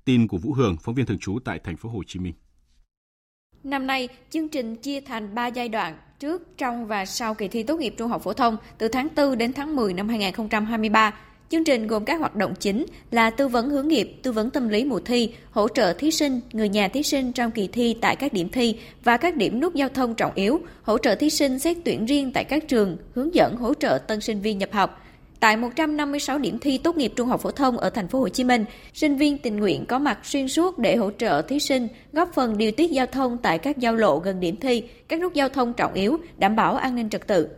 [0.04, 2.34] Tin của Vũ Hường, phóng viên thường trú tại thành phố Hồ Chí Minh.
[3.64, 7.62] Năm nay, chương trình chia thành 3 giai đoạn trước, trong và sau kỳ thi
[7.62, 11.14] tốt nghiệp trung học phổ thông từ tháng 4 đến tháng 10 năm 2023
[11.50, 14.68] Chương trình gồm các hoạt động chính là tư vấn hướng nghiệp, tư vấn tâm
[14.68, 18.16] lý mùa thi, hỗ trợ thí sinh, người nhà thí sinh trong kỳ thi tại
[18.16, 21.58] các điểm thi và các điểm nút giao thông trọng yếu, hỗ trợ thí sinh
[21.58, 25.00] xét tuyển riêng tại các trường, hướng dẫn hỗ trợ tân sinh viên nhập học.
[25.40, 28.44] Tại 156 điểm thi tốt nghiệp trung học phổ thông ở thành phố Hồ Chí
[28.44, 32.34] Minh, sinh viên tình nguyện có mặt xuyên suốt để hỗ trợ thí sinh, góp
[32.34, 35.48] phần điều tiết giao thông tại các giao lộ gần điểm thi, các nút giao
[35.48, 37.48] thông trọng yếu, đảm bảo an ninh trật tự.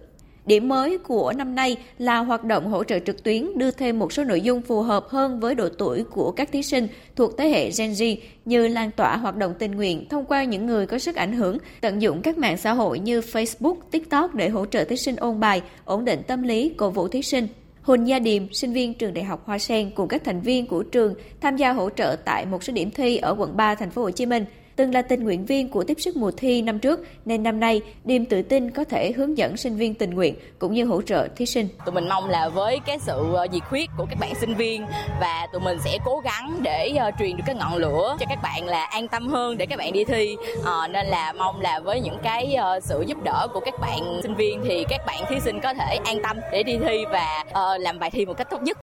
[0.46, 4.12] Điểm mới của năm nay là hoạt động hỗ trợ trực tuyến đưa thêm một
[4.12, 7.48] số nội dung phù hợp hơn với độ tuổi của các thí sinh thuộc thế
[7.48, 10.98] hệ Gen Z như lan tỏa hoạt động tình nguyện thông qua những người có
[10.98, 14.84] sức ảnh hưởng, tận dụng các mạng xã hội như Facebook, TikTok để hỗ trợ
[14.84, 17.48] thí sinh ôn bài, ổn định tâm lý, cổ vũ thí sinh.
[17.82, 20.82] Huỳnh Gia Điềm, sinh viên trường Đại học Hoa Sen cùng các thành viên của
[20.82, 24.02] trường tham gia hỗ trợ tại một số điểm thi ở quận 3 thành phố
[24.02, 24.44] Hồ Chí Minh
[24.76, 27.82] từng là tình nguyện viên của tiếp sức mùa thi năm trước nên năm nay
[28.04, 31.28] Điềm tự tin có thể hướng dẫn sinh viên tình nguyện cũng như hỗ trợ
[31.36, 31.68] thí sinh.
[31.84, 34.86] Tụi mình mong là với cái sự ờ, nhiệt huyết của các bạn sinh viên
[35.20, 38.38] và tụi mình sẽ cố gắng để ờ, truyền được cái ngọn lửa cho các
[38.42, 40.36] bạn là an tâm hơn để các bạn đi thi.
[40.64, 44.34] À, nên là mong là với những cái sự giúp đỡ của các bạn sinh
[44.34, 47.80] viên thì các bạn thí sinh có thể an tâm để đi thi và uh,
[47.80, 48.85] làm bài thi một cách tốt nhất.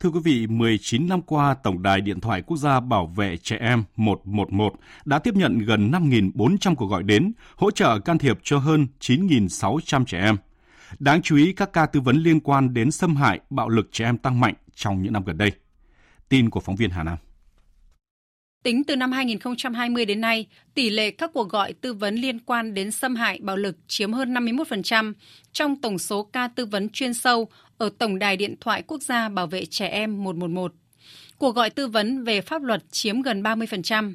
[0.00, 3.56] Thưa quý vị, 19 năm qua, Tổng đài Điện thoại Quốc gia Bảo vệ Trẻ
[3.60, 8.58] Em 111 đã tiếp nhận gần 5.400 cuộc gọi đến, hỗ trợ can thiệp cho
[8.58, 10.36] hơn 9.600 trẻ em.
[10.98, 14.04] Đáng chú ý, các ca tư vấn liên quan đến xâm hại, bạo lực trẻ
[14.04, 15.52] em tăng mạnh trong những năm gần đây.
[16.28, 17.16] Tin của phóng viên Hà Nam.
[18.64, 22.74] Tính từ năm 2020 đến nay, tỷ lệ các cuộc gọi tư vấn liên quan
[22.74, 25.12] đến xâm hại bạo lực chiếm hơn 51%
[25.52, 29.28] trong tổng số ca tư vấn chuyên sâu ở Tổng đài Điện thoại Quốc gia
[29.28, 30.72] Bảo vệ Trẻ Em 111.
[31.38, 34.14] Cuộc gọi tư vấn về pháp luật chiếm gần 30%.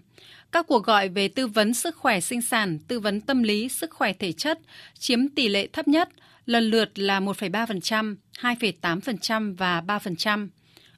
[0.51, 3.91] Các cuộc gọi về tư vấn sức khỏe sinh sản, tư vấn tâm lý, sức
[3.91, 4.59] khỏe thể chất
[4.99, 6.09] chiếm tỷ lệ thấp nhất,
[6.45, 10.47] lần lượt là 1,3%, 2,8% và 3%.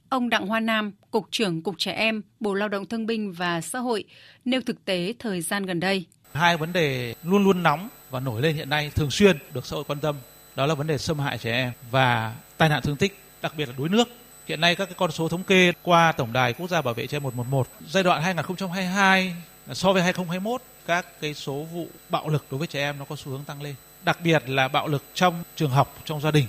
[0.08, 3.60] Ông Đặng Hoa Nam, Cục trưởng Cục Trẻ Em, Bộ Lao động Thương binh và
[3.60, 4.04] Xã hội
[4.44, 6.04] nêu thực tế thời gian gần đây.
[6.32, 9.76] Hai vấn đề luôn luôn nóng và nổi lên hiện nay thường xuyên được xã
[9.76, 10.16] hội quan tâm
[10.56, 13.68] đó là vấn đề xâm hại trẻ em và tai nạn thương tích, đặc biệt
[13.68, 14.08] là đuối nước.
[14.46, 17.06] Hiện nay các cái con số thống kê qua Tổng đài Quốc gia Bảo vệ
[17.06, 19.34] trẻ em 111 giai đoạn 2022
[19.72, 23.16] so với 2021 các cái số vụ bạo lực đối với trẻ em nó có
[23.16, 23.74] xu hướng tăng lên.
[24.04, 26.46] Đặc biệt là bạo lực trong trường học, trong gia đình.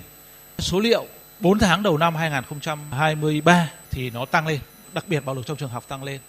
[0.58, 1.06] Số liệu
[1.40, 4.60] 4 tháng đầu năm 2023 thì nó tăng lên,
[4.92, 6.20] đặc biệt bạo lực trong trường học tăng lên.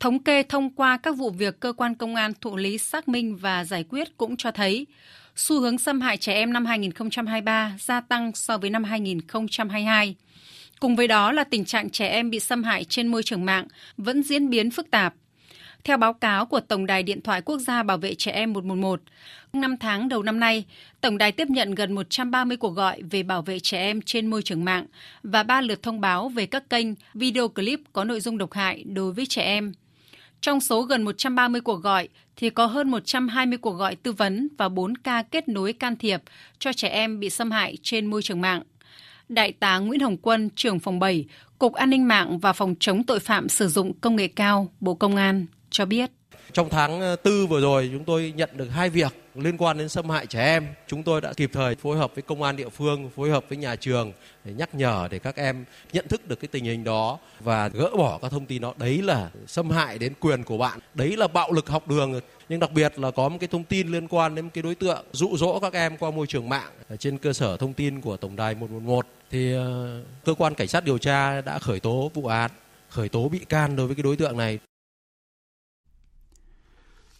[0.00, 3.36] Thống kê thông qua các vụ việc cơ quan công an thụ lý xác minh
[3.36, 4.86] và giải quyết cũng cho thấy
[5.36, 10.14] xu hướng xâm hại trẻ em năm 2023 gia tăng so với năm 2022.
[10.80, 13.66] Cùng với đó là tình trạng trẻ em bị xâm hại trên môi trường mạng
[13.96, 15.14] vẫn diễn biến phức tạp.
[15.84, 19.00] Theo báo cáo của Tổng đài Điện thoại Quốc gia Bảo vệ Trẻ Em 111,
[19.52, 20.64] 5 tháng đầu năm nay,
[21.00, 24.42] Tổng đài tiếp nhận gần 130 cuộc gọi về bảo vệ trẻ em trên môi
[24.42, 24.86] trường mạng
[25.22, 28.84] và 3 lượt thông báo về các kênh video clip có nội dung độc hại
[28.86, 29.72] đối với trẻ em.
[30.40, 34.68] Trong số gần 130 cuộc gọi thì có hơn 120 cuộc gọi tư vấn và
[34.68, 36.22] 4 ca kết nối can thiệp
[36.58, 38.62] cho trẻ em bị xâm hại trên môi trường mạng.
[39.28, 41.24] Đại tá Nguyễn Hồng Quân, trưởng phòng 7,
[41.58, 44.94] Cục An ninh mạng và Phòng chống tội phạm sử dụng công nghệ cao, Bộ
[44.94, 46.10] Công an cho biết.
[46.52, 49.88] Trong tháng ờ, tư vừa rồi chúng tôi nhận được hai việc liên quan đến
[49.88, 50.66] xâm hại trẻ em.
[50.86, 53.58] Chúng tôi đã kịp thời phối hợp với công an địa phương, phối hợp với
[53.58, 54.12] nhà trường
[54.44, 57.90] để nhắc nhở để các em nhận thức được cái tình hình đó và gỡ
[57.96, 58.74] bỏ các thông tin đó.
[58.76, 62.20] Đấy là xâm hại đến quyền của bạn, đấy là bạo lực học đường.
[62.48, 65.04] Nhưng đặc biệt là có một cái thông tin liên quan đến cái đối tượng
[65.12, 68.36] dụ dỗ các em qua môi trường mạng trên cơ sở thông tin của tổng
[68.36, 72.50] đài 111 thì ờ, cơ quan cảnh sát điều tra đã khởi tố vụ án,
[72.88, 74.58] khởi tố bị can đối với cái đối tượng này.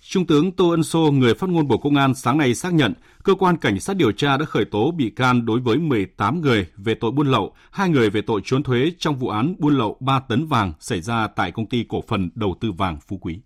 [0.09, 2.93] Trung tướng Tô Ân Sô, người phát ngôn Bộ Công an sáng nay xác nhận,
[3.23, 6.67] cơ quan cảnh sát điều tra đã khởi tố bị can đối với 18 người
[6.77, 9.97] về tội buôn lậu, hai người về tội trốn thuế trong vụ án buôn lậu
[10.01, 13.39] 3 tấn vàng xảy ra tại công ty cổ phần đầu tư vàng Phú Quý.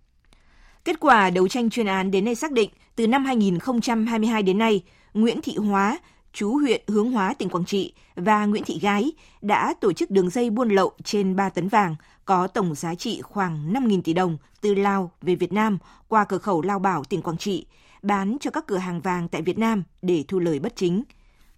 [0.84, 4.82] Kết quả đấu tranh chuyên án đến nay xác định, từ năm 2022 đến nay,
[5.14, 5.98] Nguyễn Thị Hóa,
[6.32, 9.12] chú huyện Hướng Hóa, tỉnh Quảng Trị và Nguyễn Thị Gái
[9.42, 13.20] đã tổ chức đường dây buôn lậu trên 3 tấn vàng có tổng giá trị
[13.22, 17.22] khoảng 5.000 tỷ đồng từ Lào về Việt Nam qua cửa khẩu Lao Bảo, tỉnh
[17.22, 17.66] Quảng Trị,
[18.02, 21.02] bán cho các cửa hàng vàng tại Việt Nam để thu lời bất chính.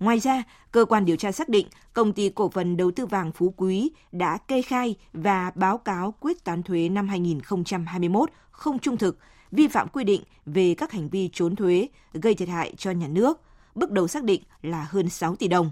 [0.01, 3.33] Ngoài ra, cơ quan điều tra xác định công ty cổ phần đầu tư vàng
[3.33, 8.97] Phú Quý đã kê khai và báo cáo quyết toán thuế năm 2021 không trung
[8.97, 9.19] thực,
[9.51, 13.09] vi phạm quy định về các hành vi trốn thuế, gây thiệt hại cho nhà
[13.09, 13.41] nước–
[13.75, 15.71] bước đầu xác định là hơn 6 tỷ đồng.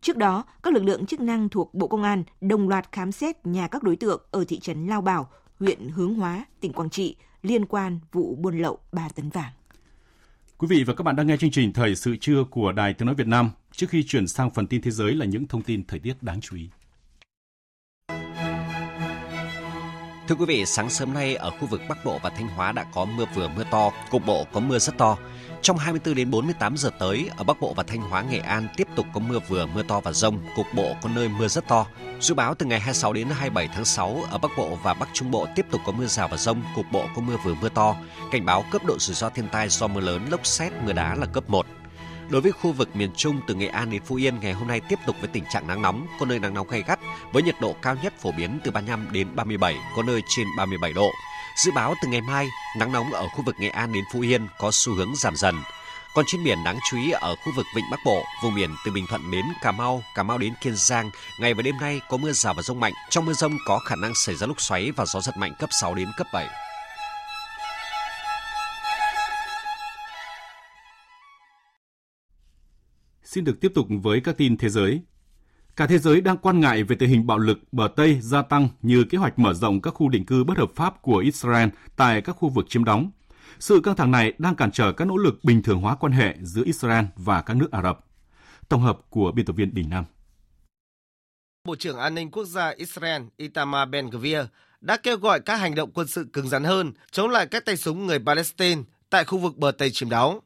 [0.00, 3.46] Trước đó, các lực lượng chức năng thuộc Bộ Công an đồng loạt khám xét
[3.46, 5.28] nhà các đối tượng ở thị trấn Lao Bảo,
[5.60, 9.52] huyện Hướng Hóa, tỉnh Quảng Trị liên quan vụ buôn lậu 3 tấn vàng.
[10.58, 13.06] Quý vị và các bạn đang nghe chương trình Thời sự trưa của Đài Tiếng
[13.06, 13.50] Nói Việt Nam.
[13.72, 16.40] Trước khi chuyển sang phần tin thế giới là những thông tin thời tiết đáng
[16.40, 16.68] chú ý.
[20.28, 22.84] Thưa quý vị, sáng sớm nay ở khu vực Bắc Bộ và Thanh Hóa đã
[22.94, 25.16] có mưa vừa mưa to, cục bộ có mưa rất to.
[25.62, 28.88] Trong 24 đến 48 giờ tới, ở Bắc Bộ và Thanh Hóa, Nghệ An tiếp
[28.96, 31.86] tục có mưa vừa, mưa to và rông, cục bộ có nơi mưa rất to.
[32.20, 35.30] Dự báo từ ngày 26 đến 27 tháng 6, ở Bắc Bộ và Bắc Trung
[35.30, 37.96] Bộ tiếp tục có mưa rào và rông, cục bộ có mưa vừa mưa to.
[38.30, 41.14] Cảnh báo cấp độ rủi ro thiên tai do mưa lớn, lốc xét, mưa đá
[41.14, 41.66] là cấp 1.
[42.28, 44.80] Đối với khu vực miền Trung từ Nghệ An đến Phú Yên ngày hôm nay
[44.88, 46.98] tiếp tục với tình trạng nắng nóng, có nơi nắng nóng gay gắt
[47.32, 50.92] với nhiệt độ cao nhất phổ biến từ 35 đến 37, có nơi trên 37
[50.92, 51.10] độ.
[51.64, 54.46] Dự báo từ ngày mai, nắng nóng ở khu vực Nghệ An đến Phú Yên
[54.58, 55.54] có xu hướng giảm dần.
[56.14, 58.92] Còn trên biển đáng chú ý ở khu vực Vịnh Bắc Bộ, vùng biển từ
[58.92, 61.10] Bình Thuận đến Cà Mau, Cà Mau đến Kiên Giang,
[61.40, 62.92] ngày và đêm nay có mưa rào và rông mạnh.
[63.10, 65.70] Trong mưa rông có khả năng xảy ra lốc xoáy và gió giật mạnh cấp
[65.72, 66.48] 6 đến cấp 7.
[73.36, 75.00] Xin được tiếp tục với các tin thế giới.
[75.76, 78.68] Cả thế giới đang quan ngại về tình hình bạo lực bờ Tây gia tăng
[78.82, 82.20] như kế hoạch mở rộng các khu định cư bất hợp pháp của Israel tại
[82.20, 83.10] các khu vực chiếm đóng.
[83.58, 86.36] Sự căng thẳng này đang cản trở các nỗ lực bình thường hóa quan hệ
[86.42, 87.98] giữa Israel và các nước Ả Rập.
[88.68, 90.04] Tổng hợp của biên tập viên Đình Nam.
[91.64, 94.46] Bộ trưởng An ninh Quốc gia Israel Itamar Ben-Gvir
[94.80, 97.76] đã kêu gọi các hành động quân sự cứng rắn hơn chống lại các tay
[97.76, 100.40] súng người Palestine tại khu vực bờ Tây chiếm đóng,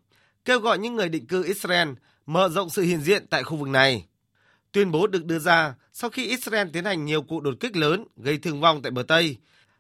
[0.45, 1.89] kêu gọi những người định cư Israel
[2.31, 4.07] mở rộng sự hiện diện tại khu vực này.
[4.73, 8.05] Tuyên bố được đưa ra sau khi Israel tiến hành nhiều cuộc đột kích lớn
[8.17, 9.37] gây thương vong tại bờ Tây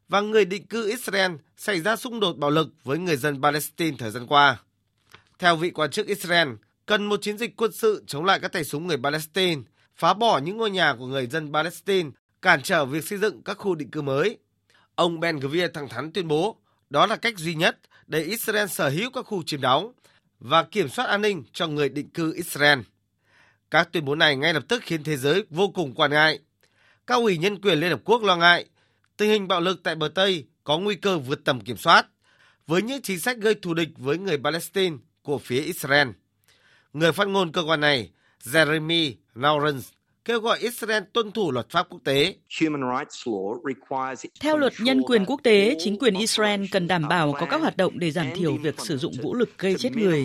[0.08, 3.96] và người định cư Israel xảy ra xung đột bạo lực với người dân Palestine
[3.98, 4.60] thời gian qua.
[5.38, 6.48] Theo vị quan chức Israel,
[6.86, 9.62] cần một chiến dịch quân sự chống lại các tay súng người Palestine,
[9.96, 12.10] phá bỏ những ngôi nhà của người dân Palestine,
[12.42, 14.38] cản trở việc xây dựng các khu định cư mới.
[14.94, 16.56] Ông Ben Gvir thẳng thắn tuyên bố
[16.90, 19.92] đó là cách duy nhất để Israel sở hữu các khu chiếm đóng
[20.40, 22.78] và kiểm soát an ninh cho người định cư Israel.
[23.70, 26.38] Các tuyên bố này ngay lập tức khiến thế giới vô cùng quan ngại.
[27.06, 28.66] Cao ủy nhân quyền Liên Hợp Quốc lo ngại
[29.16, 32.06] tình hình bạo lực tại bờ Tây có nguy cơ vượt tầm kiểm soát
[32.66, 36.08] với những chính sách gây thù địch với người Palestine của phía Israel.
[36.92, 38.10] Người phát ngôn cơ quan này,
[38.44, 39.80] Jeremy Lawrence,
[40.24, 42.34] kêu gọi Israel tuân thủ luật pháp quốc tế.
[44.40, 47.76] Theo luật nhân quyền quốc tế, chính quyền Israel cần đảm bảo có các hoạt
[47.76, 50.24] động để giảm thiểu việc sử dụng vũ lực gây chết người.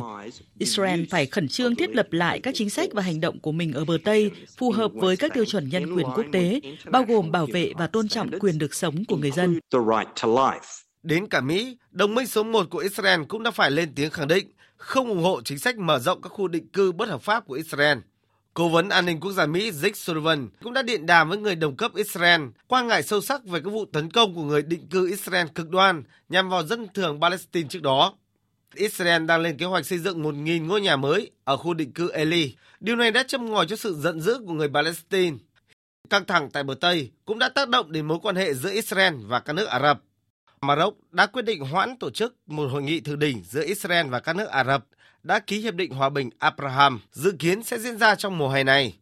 [0.59, 3.73] Israel phải khẩn trương thiết lập lại các chính sách và hành động của mình
[3.73, 7.31] ở bờ Tây phù hợp với các tiêu chuẩn nhân quyền quốc tế, bao gồm
[7.31, 9.59] bảo vệ và tôn trọng quyền được sống của người dân.
[11.03, 14.27] Đến cả Mỹ, đồng minh số 1 của Israel cũng đã phải lên tiếng khẳng
[14.27, 17.47] định không ủng hộ chính sách mở rộng các khu định cư bất hợp pháp
[17.47, 17.97] của Israel.
[18.55, 21.55] Cố vấn an ninh quốc gia Mỹ Jake Sullivan cũng đã điện đàm với người
[21.55, 24.87] đồng cấp Israel, quan ngại sâu sắc về các vụ tấn công của người định
[24.87, 28.13] cư Israel cực đoan nhằm vào dân thường Palestine trước đó.
[28.75, 32.11] Israel đang lên kế hoạch xây dựng 1.000 ngôi nhà mới ở khu định cư
[32.11, 32.55] Eli.
[32.79, 35.37] Điều này đã châm ngòi cho sự giận dữ của người Palestine.
[36.09, 39.13] Căng thẳng tại bờ Tây cũng đã tác động đến mối quan hệ giữa Israel
[39.25, 40.01] và các nước Ả Rập.
[40.61, 44.19] Maroc đã quyết định hoãn tổ chức một hội nghị thượng đỉnh giữa Israel và
[44.19, 44.85] các nước Ả Rập
[45.25, 48.63] đã ký hiệp định hòa bình Abraham dự kiến sẽ diễn ra trong mùa hè
[48.63, 48.97] này.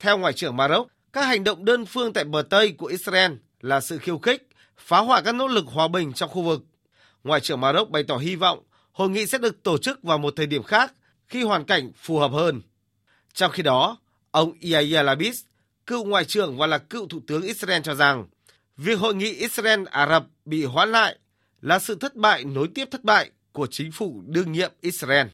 [0.00, 3.80] Theo Ngoại trưởng Maroc, các hành động đơn phương tại bờ Tây của Israel là
[3.80, 6.64] sự khiêu khích, phá hoại các nỗ lực hòa bình trong khu vực.
[7.24, 8.62] Ngoại trưởng Maroc bày tỏ hy vọng
[8.92, 10.92] hội nghị sẽ được tổ chức vào một thời điểm khác
[11.26, 12.62] khi hoàn cảnh phù hợp hơn.
[13.32, 13.98] Trong khi đó,
[14.30, 15.40] ông Yair Lapid,
[15.86, 18.26] cựu ngoại trưởng và là cựu thủ tướng Israel cho rằng
[18.76, 21.16] việc hội nghị Israel-Ả Rập bị hoãn lại
[21.62, 25.26] là sự thất bại nối tiếp thất bại của chính phủ đương nhiệm Israel.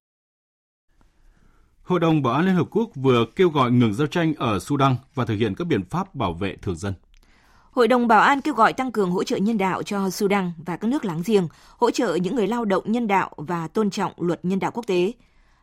[1.92, 4.96] Hội đồng Bảo an Liên Hợp Quốc vừa kêu gọi ngừng giao tranh ở Sudan
[5.14, 6.94] và thực hiện các biện pháp bảo vệ thường dân.
[7.70, 10.76] Hội đồng Bảo an kêu gọi tăng cường hỗ trợ nhân đạo cho Sudan và
[10.76, 14.12] các nước láng giềng, hỗ trợ những người lao động nhân đạo và tôn trọng
[14.16, 15.12] luật nhân đạo quốc tế.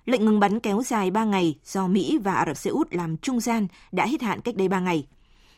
[0.05, 3.17] Lệnh ngừng bắn kéo dài 3 ngày do Mỹ và Ả Rập Xê Út làm
[3.17, 5.07] trung gian đã hết hạn cách đây 3 ngày.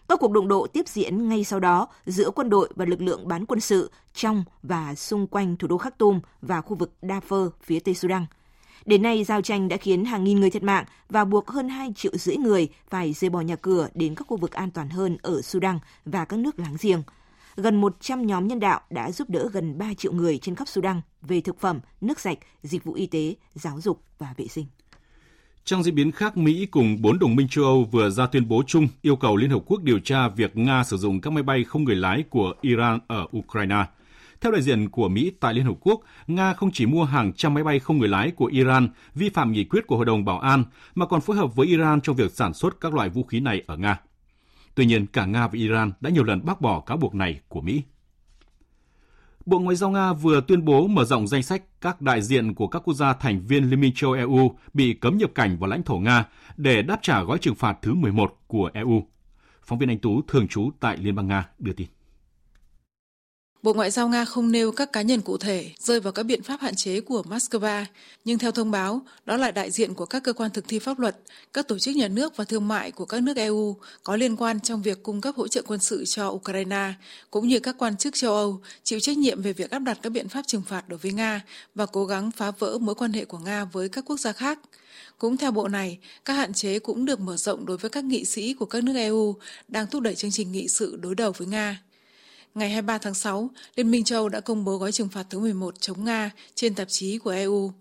[0.09, 3.27] Các cuộc đụng độ tiếp diễn ngay sau đó giữa quân đội và lực lượng
[3.27, 7.79] bán quân sự trong và xung quanh thủ đô Khartoum và khu vực Darfur phía
[7.79, 8.25] Tây Sudan–
[8.85, 11.93] Đến nay, giao tranh đã khiến hàng nghìn người thiệt mạng và buộc hơn 2
[11.95, 15.17] triệu rưỡi người phải rời bỏ nhà cửa đến các khu vực an toàn hơn
[15.21, 17.03] ở Sudan và các nước láng giềng.
[17.55, 21.01] Gần 100 nhóm nhân đạo đã giúp đỡ gần 3 triệu người trên khắp Sudan
[21.21, 24.65] về thực phẩm, nước sạch, dịch vụ y tế, giáo dục và vệ sinh.
[25.63, 28.63] Trong diễn biến khác, Mỹ cùng bốn đồng minh châu Âu vừa ra tuyên bố
[28.67, 31.63] chung yêu cầu Liên Hợp Quốc điều tra việc Nga sử dụng các máy bay
[31.63, 33.85] không người lái của Iran ở Ukraine–
[34.41, 37.53] theo đại diện của Mỹ tại Liên Hợp Quốc, Nga không chỉ mua hàng trăm
[37.53, 40.39] máy bay không người lái của Iran vi phạm nghị quyết của Hội đồng Bảo
[40.39, 40.63] an,
[40.95, 43.63] mà còn phối hợp với Iran trong việc sản xuất các loại vũ khí này
[43.67, 43.99] ở Nga.
[44.75, 47.61] Tuy nhiên, cả Nga và Iran đã nhiều lần bác bỏ cáo buộc này của
[47.61, 47.81] Mỹ.
[49.45, 52.67] Bộ Ngoại giao Nga vừa tuyên bố mở rộng danh sách các đại diện của
[52.67, 55.83] các quốc gia thành viên Liên minh châu EU bị cấm nhập cảnh vào lãnh
[55.83, 56.25] thổ Nga
[56.57, 59.07] để đáp trả gói trừng phạt thứ 11 của EU.
[59.63, 61.87] Phóng viên Anh Tú thường trú tại Liên bang Nga đưa tin.
[63.63, 66.43] Bộ Ngoại giao Nga không nêu các cá nhân cụ thể rơi vào các biện
[66.43, 67.85] pháp hạn chế của Moscow,
[68.25, 70.99] nhưng theo thông báo, đó là đại diện của các cơ quan thực thi pháp
[70.99, 71.17] luật,
[71.53, 74.59] các tổ chức nhà nước và thương mại của các nước EU có liên quan
[74.59, 76.93] trong việc cung cấp hỗ trợ quân sự cho Ukraine,
[77.31, 80.09] cũng như các quan chức châu Âu chịu trách nhiệm về việc áp đặt các
[80.09, 81.41] biện pháp trừng phạt đối với Nga
[81.75, 84.59] và cố gắng phá vỡ mối quan hệ của Nga với các quốc gia khác.
[85.17, 88.25] Cũng theo bộ này, các hạn chế cũng được mở rộng đối với các nghị
[88.25, 89.35] sĩ của các nước EU
[89.67, 91.81] đang thúc đẩy chương trình nghị sự đối đầu với Nga.
[92.55, 95.81] Ngày 23 tháng 6, Liên minh châu đã công bố gói trừng phạt thứ 11
[95.81, 97.71] chống Nga trên tạp chí của EU.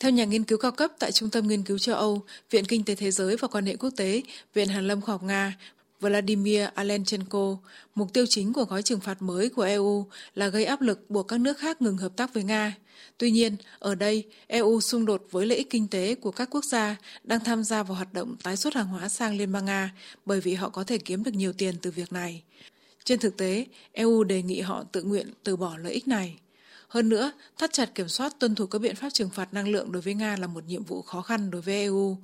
[0.00, 2.84] Theo nhà nghiên cứu cao cấp tại Trung tâm Nghiên cứu châu Âu, Viện Kinh
[2.84, 4.22] tế Thế giới và Quan hệ Quốc tế,
[4.54, 5.56] Viện Hàn lâm Khoa học Nga,
[6.00, 7.56] Vladimir Alenchenko,
[7.94, 11.28] mục tiêu chính của gói trừng phạt mới của EU là gây áp lực buộc
[11.28, 12.76] các nước khác ngừng hợp tác với Nga.
[13.18, 16.64] Tuy nhiên, ở đây, EU xung đột với lợi ích kinh tế của các quốc
[16.64, 19.94] gia đang tham gia vào hoạt động tái xuất hàng hóa sang Liên bang Nga
[20.26, 22.42] bởi vì họ có thể kiếm được nhiều tiền từ việc này.
[23.10, 26.38] Trên thực tế, EU đề nghị họ tự nguyện từ bỏ lợi ích này.
[26.88, 29.92] Hơn nữa, thắt chặt kiểm soát tuân thủ các biện pháp trừng phạt năng lượng
[29.92, 32.16] đối với Nga là một nhiệm vụ khó khăn đối với EU.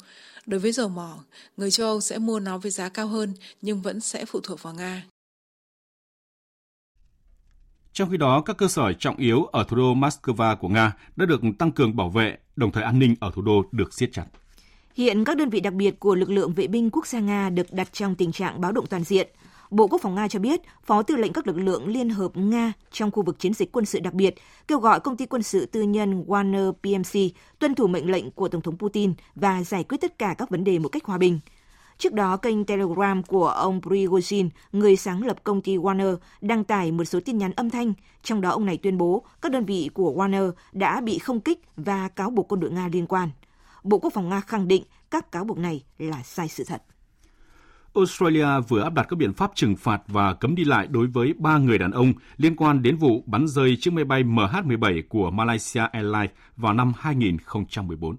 [0.46, 1.18] Đối với dầu mỏ,
[1.56, 4.62] người châu Âu sẽ mua nó với giá cao hơn nhưng vẫn sẽ phụ thuộc
[4.62, 5.06] vào Nga.
[7.92, 11.26] Trong khi đó, các cơ sở trọng yếu ở thủ đô Moscow của Nga đã
[11.26, 14.26] được tăng cường bảo vệ, đồng thời an ninh ở thủ đô được siết chặt.
[14.94, 17.72] Hiện các đơn vị đặc biệt của lực lượng vệ binh quốc gia Nga được
[17.72, 19.28] đặt trong tình trạng báo động toàn diện–
[19.70, 22.72] Bộ Quốc phòng Nga cho biết, Phó Tư lệnh các lực lượng Liên hợp Nga
[22.92, 24.34] trong khu vực chiến dịch quân sự đặc biệt
[24.68, 28.48] kêu gọi công ty quân sự tư nhân Warner PMC tuân thủ mệnh lệnh của
[28.48, 31.40] Tổng thống Putin và giải quyết tất cả các vấn đề một cách hòa bình.
[31.98, 36.92] Trước đó, kênh Telegram của ông Prigozhin, người sáng lập công ty Warner, đăng tải
[36.92, 39.90] một số tin nhắn âm thanh, trong đó ông này tuyên bố các đơn vị
[39.94, 43.30] của Warner đã bị không kích và cáo buộc quân đội Nga liên quan.
[43.82, 46.82] Bộ Quốc phòng Nga khẳng định các cáo buộc này là sai sự thật.
[47.96, 51.34] Australia vừa áp đặt các biện pháp trừng phạt và cấm đi lại đối với
[51.38, 55.30] ba người đàn ông liên quan đến vụ bắn rơi chiếc máy bay MH17 của
[55.30, 58.16] Malaysia Airlines vào năm 2014.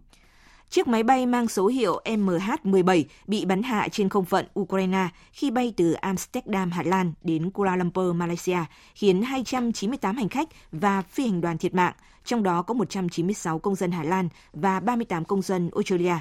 [0.69, 5.52] Chiếc máy bay mang số hiệu MH17 bị bắn hạ trên không phận Ukraine khi
[5.52, 8.60] bay từ Amsterdam, Hà Lan đến Kuala Lumpur, Malaysia,
[8.95, 11.93] khiến 298 hành khách và phi hành đoàn thiệt mạng,
[12.25, 16.15] trong đó có 196 công dân Hà Lan và 38 công dân Australia.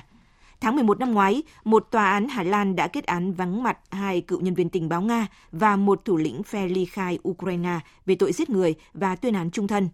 [0.61, 4.21] Tháng 11 năm ngoái, một tòa án Hà Lan đã kết án vắng mặt hai
[4.21, 8.15] cựu nhân viên tình báo Nga và một thủ lĩnh phe ly khai Ukraine về
[8.15, 9.89] tội giết người và tuyên án trung thân.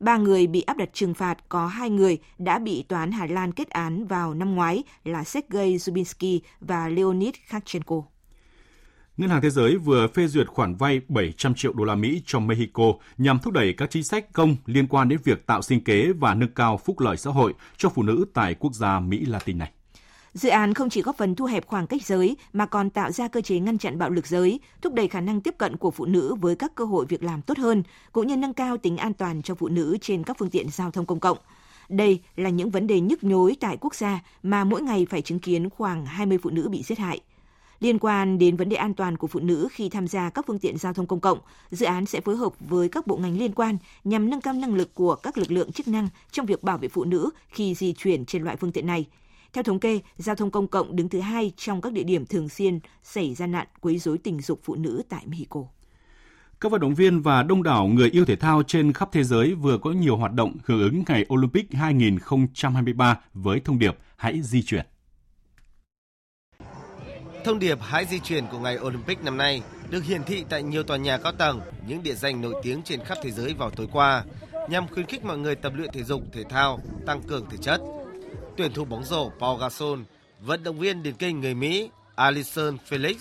[0.00, 3.26] Ba người bị áp đặt trừng phạt có hai người đã bị tòa án Hà
[3.26, 8.02] Lan kết án vào năm ngoái là Sergei Zubinsky và Leonid Khachenko.
[9.16, 12.40] Ngân hàng Thế giới vừa phê duyệt khoản vay 700 triệu đô la Mỹ cho
[12.40, 12.84] Mexico
[13.18, 16.34] nhằm thúc đẩy các chính sách công liên quan đến việc tạo sinh kế và
[16.34, 19.70] nâng cao phúc lợi xã hội cho phụ nữ tại quốc gia Mỹ Latin này.
[20.34, 23.28] Dự án không chỉ góp phần thu hẹp khoảng cách giới mà còn tạo ra
[23.28, 26.04] cơ chế ngăn chặn bạo lực giới, thúc đẩy khả năng tiếp cận của phụ
[26.04, 27.82] nữ với các cơ hội việc làm tốt hơn,
[28.12, 30.90] cũng như nâng cao tính an toàn cho phụ nữ trên các phương tiện giao
[30.90, 31.38] thông công cộng.
[31.88, 35.38] Đây là những vấn đề nhức nhối tại quốc gia mà mỗi ngày phải chứng
[35.38, 37.20] kiến khoảng 20 phụ nữ bị giết hại.
[37.80, 40.58] Liên quan đến vấn đề an toàn của phụ nữ khi tham gia các phương
[40.58, 41.38] tiện giao thông công cộng,
[41.70, 44.74] dự án sẽ phối hợp với các bộ ngành liên quan nhằm nâng cao năng
[44.74, 47.92] lực của các lực lượng chức năng trong việc bảo vệ phụ nữ khi di
[47.92, 49.06] chuyển trên loại phương tiện này.
[49.54, 52.48] Theo thống kê, giao thông công cộng đứng thứ hai trong các địa điểm thường
[52.48, 55.60] xuyên xảy ra nạn quấy rối tình dục phụ nữ tại Mexico.
[56.60, 59.54] Các vận động viên và đông đảo người yêu thể thao trên khắp thế giới
[59.54, 64.62] vừa có nhiều hoạt động hưởng ứng ngày Olympic 2023 với thông điệp Hãy di
[64.62, 64.86] chuyển.
[67.44, 70.82] Thông điệp Hãy di chuyển của ngày Olympic năm nay được hiển thị tại nhiều
[70.82, 73.88] tòa nhà cao tầng, những địa danh nổi tiếng trên khắp thế giới vào tối
[73.92, 74.24] qua,
[74.68, 77.80] nhằm khuyến khích mọi người tập luyện thể dục, thể thao, tăng cường thể chất.
[78.56, 80.00] Tuyển thủ bóng rổ Paul Gasol,
[80.40, 83.14] vận động viên điền kinh người Mỹ Alison Felix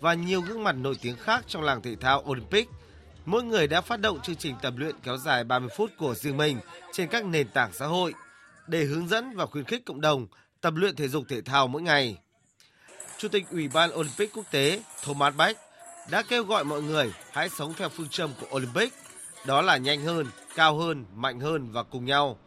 [0.00, 2.68] và nhiều gương mặt nổi tiếng khác trong làng thể thao Olympic.
[3.24, 6.36] Mỗi người đã phát động chương trình tập luyện kéo dài 30 phút của riêng
[6.36, 6.60] mình
[6.92, 8.14] trên các nền tảng xã hội
[8.66, 10.26] để hướng dẫn và khuyến khích cộng đồng
[10.60, 12.18] tập luyện thể dục thể thao mỗi ngày.
[13.18, 15.56] Chủ tịch Ủy ban Olympic quốc tế Thomas Bach
[16.10, 18.92] đã kêu gọi mọi người hãy sống theo phương châm của Olympic,
[19.46, 22.38] đó là nhanh hơn, cao hơn, mạnh hơn và cùng nhau,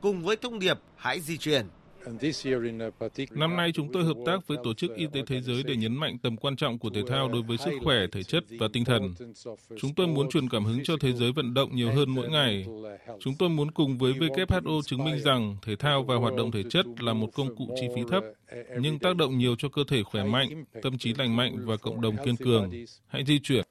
[0.00, 1.68] cùng với thông điệp hãy di chuyển.
[3.30, 5.94] Năm nay chúng tôi hợp tác với Tổ chức Y tế Thế giới để nhấn
[5.96, 8.84] mạnh tầm quan trọng của thể thao đối với sức khỏe, thể chất và tinh
[8.84, 9.14] thần.
[9.80, 12.66] Chúng tôi muốn truyền cảm hứng cho thế giới vận động nhiều hơn mỗi ngày.
[13.20, 16.62] Chúng tôi muốn cùng với WHO chứng minh rằng thể thao và hoạt động thể
[16.70, 18.24] chất là một công cụ chi phí thấp,
[18.80, 22.00] nhưng tác động nhiều cho cơ thể khỏe mạnh, tâm trí lành mạnh và cộng
[22.00, 22.70] đồng kiên cường.
[23.06, 23.64] Hãy di chuyển.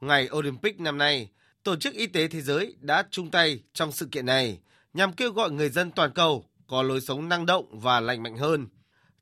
[0.00, 1.28] Ngày Olympic năm nay,
[1.62, 4.58] Tổ chức Y tế Thế giới đã chung tay trong sự kiện này
[4.94, 8.36] nhằm kêu gọi người dân toàn cầu có lối sống năng động và lành mạnh
[8.36, 8.66] hơn.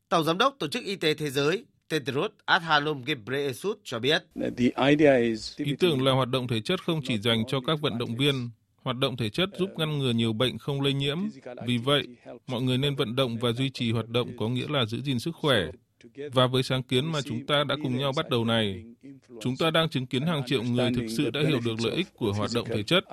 [0.08, 4.22] Tổng giám đốc Tổ chức Y tế Thế giới Tedros Adhanom Ghebreyesus cho biết.
[5.56, 8.50] Ý tưởng là hoạt động thể chất không chỉ dành cho các vận động viên.
[8.82, 11.18] Hoạt động thể chất giúp ngăn ngừa nhiều bệnh không lây nhiễm.
[11.66, 12.06] Vì vậy,
[12.46, 15.18] mọi người nên vận động và duy trì hoạt động có nghĩa là giữ gìn
[15.18, 15.58] sức khỏe.
[16.32, 18.84] Và với sáng kiến mà chúng ta đã cùng nhau bắt đầu này,
[19.40, 22.06] chúng ta đang chứng kiến hàng triệu người thực sự đã hiểu được lợi ích
[22.14, 23.04] của hoạt động thể chất.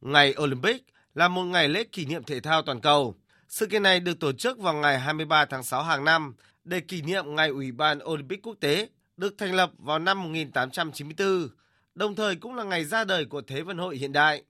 [0.00, 0.84] Ngày Olympic
[1.14, 3.14] là một ngày lễ kỷ niệm thể thao toàn cầu.
[3.48, 6.34] Sự kiện này được tổ chức vào ngày 23 tháng 6 hàng năm
[6.64, 11.48] để kỷ niệm Ngày Ủy ban Olympic Quốc tế được thành lập vào năm 1894,
[11.94, 14.42] đồng thời cũng là ngày ra đời của Thế vận hội hiện đại.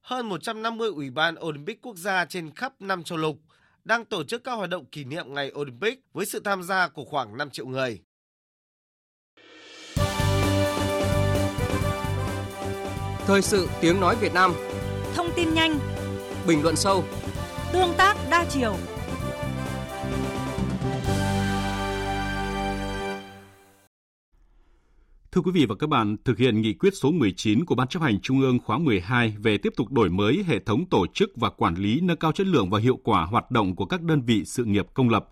[0.00, 3.38] Hơn 150 ủy ban Olympic quốc gia trên khắp năm châu lục
[3.84, 7.04] đang tổ chức các hoạt động kỷ niệm ngày Olympic với sự tham gia của
[7.04, 8.00] khoảng 5 triệu người.
[13.26, 14.54] Thời sự tiếng nói Việt Nam
[15.14, 15.78] Thông tin nhanh
[16.46, 17.04] Bình luận sâu
[17.72, 18.76] Tương tác đa chiều
[25.32, 28.02] Thưa quý vị và các bạn, thực hiện nghị quyết số 19 của Ban chấp
[28.02, 31.50] hành Trung ương khóa 12 về tiếp tục đổi mới hệ thống tổ chức và
[31.50, 34.44] quản lý nâng cao chất lượng và hiệu quả hoạt động của các đơn vị
[34.44, 35.28] sự nghiệp công lập.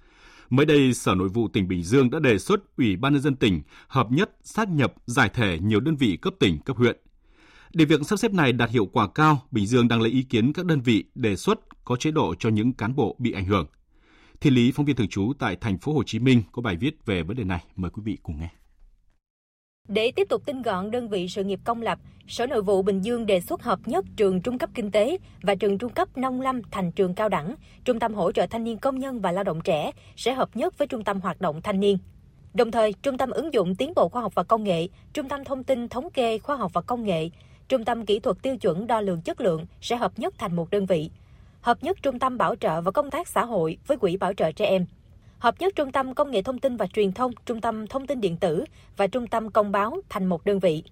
[0.50, 3.36] Mới đây, Sở Nội vụ tỉnh Bình Dương đã đề xuất Ủy ban nhân dân
[3.36, 6.96] tỉnh hợp nhất, sát nhập, giải thể nhiều đơn vị cấp tỉnh, cấp huyện.
[7.76, 10.52] Để việc sắp xếp này đạt hiệu quả cao, Bình Dương đang lấy ý kiến
[10.52, 13.66] các đơn vị đề xuất có chế độ cho những cán bộ bị ảnh hưởng.
[14.40, 17.06] Thiên lý phóng viên thường trú tại thành phố Hồ Chí Minh có bài viết
[17.06, 18.48] về vấn đề này, mời quý vị cùng nghe.
[19.88, 21.98] Để tiếp tục tinh gọn đơn vị sự nghiệp công lập,
[22.28, 25.54] Sở Nội vụ Bình Dương đề xuất hợp nhất trường trung cấp kinh tế và
[25.54, 27.54] trường trung cấp nông lâm thành trường cao đẳng,
[27.84, 30.78] trung tâm hỗ trợ thanh niên công nhân và lao động trẻ sẽ hợp nhất
[30.78, 31.98] với trung tâm hoạt động thanh niên.
[32.54, 35.44] Đồng thời, Trung tâm ứng dụng tiến bộ khoa học và công nghệ, Trung tâm
[35.44, 37.30] thông tin thống kê khoa học và công nghệ,
[37.68, 40.70] Trung tâm kỹ thuật tiêu chuẩn đo lường chất lượng sẽ hợp nhất thành một
[40.70, 41.10] đơn vị.
[41.60, 44.52] Hợp nhất Trung tâm bảo trợ và công tác xã hội với Quỹ bảo trợ
[44.52, 44.86] trẻ em
[45.38, 48.20] hợp nhất Trung tâm Công nghệ Thông tin và Truyền thông, Trung tâm Thông tin
[48.20, 48.64] Điện tử
[48.96, 50.82] và Trung tâm Công báo thành một đơn vị.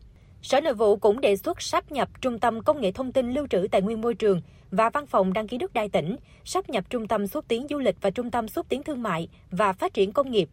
[0.42, 3.46] Sở Nội vụ cũng đề xuất sáp nhập Trung tâm Công nghệ Thông tin Lưu
[3.46, 6.84] trữ Tài nguyên Môi trường và Văn phòng đăng ký đất đai tỉnh, sáp nhập
[6.90, 9.94] Trung tâm xúc tiến du lịch và Trung tâm xúc tiến thương mại và phát
[9.94, 10.48] triển công nghiệp.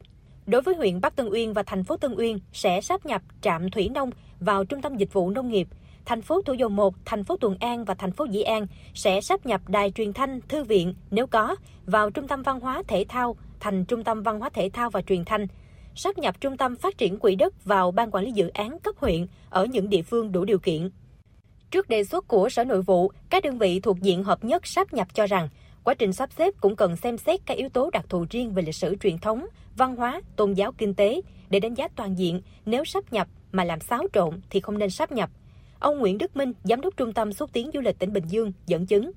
[0.45, 3.69] Đối với huyện Bắc Tân Uyên và thành phố Tân Uyên sẽ sáp nhập trạm
[3.69, 4.09] thủy nông
[4.39, 5.67] vào Trung tâm dịch vụ nông nghiệp.
[6.05, 9.21] Thành phố Thủ Dầu Một, thành phố Thuận An và thành phố Dĩ An sẽ
[9.21, 13.05] sáp nhập đài truyền thanh, thư viện nếu có vào Trung tâm văn hóa thể
[13.09, 15.47] thao, thành Trung tâm Văn hóa Thể thao và Truyền thanh,
[15.95, 18.95] sắp nhập Trung tâm Phát triển Quỹ đất vào Ban Quản lý Dự án cấp
[18.97, 20.89] huyện ở những địa phương đủ điều kiện.
[21.71, 24.93] Trước đề xuất của Sở Nội vụ, các đơn vị thuộc diện hợp nhất sáp
[24.93, 25.49] nhập cho rằng
[25.83, 28.63] quá trình sắp xếp cũng cần xem xét các yếu tố đặc thù riêng về
[28.63, 29.45] lịch sử truyền thống,
[29.77, 33.63] văn hóa, tôn giáo kinh tế để đánh giá toàn diện nếu sắp nhập mà
[33.63, 35.29] làm xáo trộn thì không nên sắp nhập.
[35.81, 38.51] Ông Nguyễn Đức Minh, Giám đốc Trung tâm xúc tiến du lịch tỉnh Bình Dương,
[38.67, 39.11] dẫn chứng.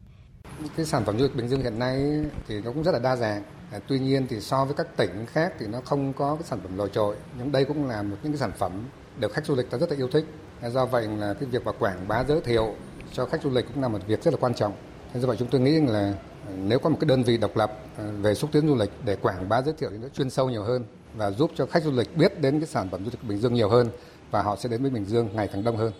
[0.77, 3.17] Cái sản phẩm du lịch Bình Dương hiện nay thì nó cũng rất là đa
[3.17, 3.43] dạng.
[3.73, 6.59] À, tuy nhiên thì so với các tỉnh khác thì nó không có cái sản
[6.62, 7.17] phẩm nổi trội.
[7.39, 8.73] Nhưng đây cũng là một những cái sản phẩm
[9.21, 10.25] được khách du lịch ta rất là yêu thích.
[10.61, 12.75] À, do vậy là cái việc mà quảng bá giới thiệu
[13.12, 14.73] cho khách du lịch cũng là một việc rất là quan trọng.
[15.12, 16.15] Thế do vậy chúng tôi nghĩ là
[16.49, 18.91] à, nếu có một cái đơn vị độc lập à, về xúc tiến du lịch
[19.05, 20.85] để quảng bá giới thiệu thì nó chuyên sâu nhiều hơn
[21.15, 23.55] và giúp cho khách du lịch biết đến cái sản phẩm du lịch Bình Dương
[23.55, 23.89] nhiều hơn
[24.31, 25.93] và họ sẽ đến với Bình Dương ngày càng đông hơn.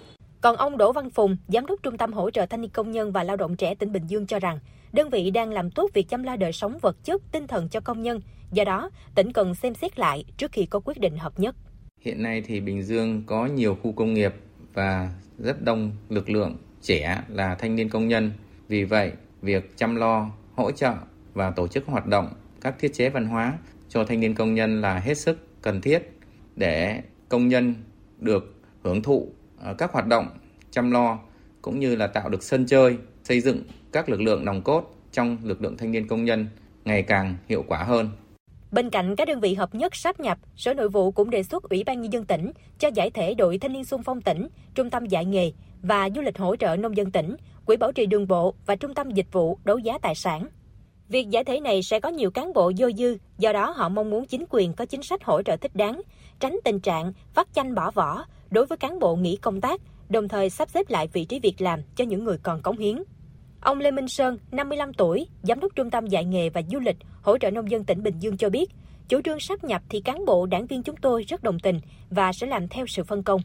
[0.45, 3.13] Còn ông Đỗ Văn Phùng, Giám đốc Trung tâm Hỗ trợ Thanh niên Công nhân
[3.13, 4.59] và Lao động trẻ tỉnh Bình Dương cho rằng,
[4.93, 7.81] đơn vị đang làm tốt việc chăm lo đời sống vật chất, tinh thần cho
[7.81, 8.21] công nhân.
[8.53, 11.57] Do đó, tỉnh cần xem xét lại trước khi có quyết định hợp nhất.
[12.01, 14.35] Hiện nay thì Bình Dương có nhiều khu công nghiệp
[14.75, 18.33] và rất đông lực lượng trẻ là thanh niên công nhân.
[18.69, 20.95] Vì vậy, việc chăm lo, hỗ trợ
[21.35, 22.29] và tổ chức hoạt động
[22.61, 26.19] các thiết chế văn hóa cho thanh niên công nhân là hết sức cần thiết
[26.57, 27.75] để công nhân
[28.19, 29.29] được hưởng thụ
[29.65, 30.27] Ờ, các hoạt động
[30.71, 31.19] chăm lo
[31.63, 33.63] cũng như là tạo được sân chơi, xây dựng
[33.93, 36.47] các lực lượng nòng cốt trong lực lượng thanh niên công nhân
[36.85, 38.11] ngày càng hiệu quả hơn.
[38.71, 41.63] Bên cạnh các đơn vị hợp nhất sáp nhập, Sở Nội vụ cũng đề xuất
[41.63, 44.91] Ủy ban nhân dân tỉnh cho giải thể đội thanh niên xung phong tỉnh, trung
[44.91, 45.53] tâm dạy nghề
[45.83, 48.95] và du lịch hỗ trợ nông dân tỉnh, quỹ bảo trì đường bộ và trung
[48.95, 50.49] tâm dịch vụ đấu giá tài sản.
[51.09, 54.11] Việc giải thể này sẽ có nhiều cán bộ dôi dư, do đó họ mong
[54.11, 56.03] muốn chính quyền có chính sách hỗ trợ thích đáng,
[56.41, 58.25] tránh tình trạng vắt chanh bỏ vỏ
[58.55, 61.61] đối với cán bộ nghỉ công tác, đồng thời sắp xếp lại vị trí việc
[61.61, 63.03] làm cho những người còn cống hiến.
[63.61, 66.97] Ông Lê Minh Sơn, 55 tuổi, giám đốc trung tâm dạy nghề và du lịch
[67.23, 68.71] hỗ trợ nông dân tỉnh Bình Dương cho biết,
[69.09, 71.81] chủ trương sắp nhập thì cán bộ đảng viên chúng tôi rất đồng tình
[72.11, 73.41] và sẽ làm theo sự phân công.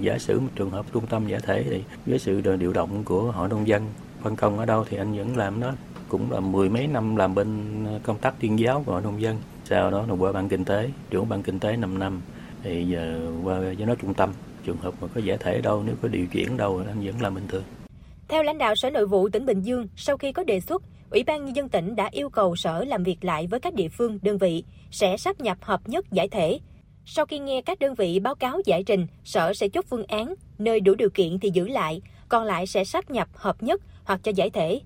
[0.00, 3.22] Giả sử một trường hợp trung tâm giả thể thì với sự điều động của
[3.22, 3.86] hội nông dân
[4.22, 5.72] phân công ở đâu thì anh vẫn làm đó
[6.08, 7.48] cũng là mười mấy năm làm bên
[8.02, 10.90] công tác tuyên giáo của hội nông dân sau đó là qua ban kinh tế
[11.10, 12.20] trưởng ban kinh tế 5 năm
[12.62, 14.32] thì giờ qua giám đốc trung tâm
[14.64, 17.34] trường hợp mà có giải thể đâu nếu có điều chuyển đâu anh vẫn làm
[17.34, 17.64] bình thường
[18.30, 21.24] theo lãnh đạo Sở Nội vụ tỉnh Bình Dương, sau khi có đề xuất, Ủy
[21.24, 24.18] ban Nhân dân tỉnh đã yêu cầu Sở làm việc lại với các địa phương,
[24.22, 26.58] đơn vị, sẽ sắp nhập hợp nhất giải thể.
[27.04, 30.34] Sau khi nghe các đơn vị báo cáo giải trình, Sở sẽ chốt phương án,
[30.58, 34.20] nơi đủ điều kiện thì giữ lại, còn lại sẽ sắp nhập hợp nhất hoặc
[34.22, 34.80] cho giải thể.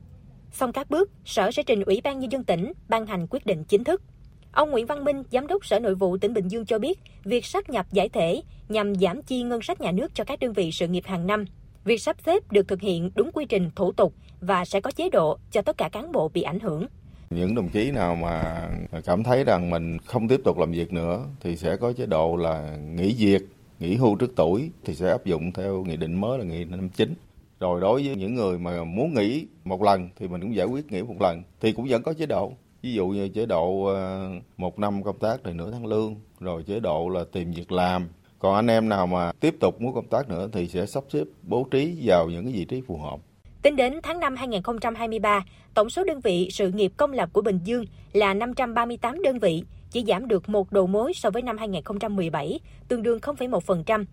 [0.53, 3.65] Xong các bước, Sở sẽ trình Ủy ban Nhân dân tỉnh ban hành quyết định
[3.65, 4.03] chính thức.
[4.55, 7.47] Ông Nguyễn Văn Minh, Giám đốc Sở Nội vụ tỉnh Bình Dương cho biết, việc
[7.47, 10.73] sắp nhập giải thể nhằm giảm chi ngân sách nhà nước cho các đơn vị
[10.73, 11.45] sự nghiệp hàng năm.
[11.85, 15.11] Việc sắp xếp được thực hiện đúng quy trình thủ tục và sẽ có chế
[15.11, 16.87] độ cho tất cả cán bộ bị ảnh hưởng.
[17.31, 18.69] Những đồng chí nào mà
[19.05, 22.37] cảm thấy rằng mình không tiếp tục làm việc nữa thì sẽ có chế độ
[22.37, 23.43] là nghỉ việc,
[23.81, 26.71] nghỉ hưu trước tuổi thì sẽ áp dụng theo nghị định mới là nghị định
[26.71, 27.15] 59.
[27.61, 30.93] Rồi đối với những người mà muốn nghỉ một lần thì mình cũng giải quyết
[30.93, 32.53] nghỉ một lần thì cũng vẫn có chế độ.
[32.85, 36.63] Ví dụ như chế độ ờ, một năm công tác thì nửa tháng lương, rồi
[36.63, 38.09] chế độ là tìm việc làm.
[38.39, 41.25] Còn anh em nào mà tiếp tục muốn công tác nữa thì sẽ sắp xếp
[41.43, 43.17] bố trí vào những cái vị trí phù hợp.
[43.63, 47.59] Tính đến tháng 5 2023, tổng số đơn vị sự nghiệp công lập của Bình
[47.65, 52.61] Dương là 538 đơn vị, chỉ giảm được một đầu mối so với năm 2017,
[52.89, 54.05] tương đương 0,1%.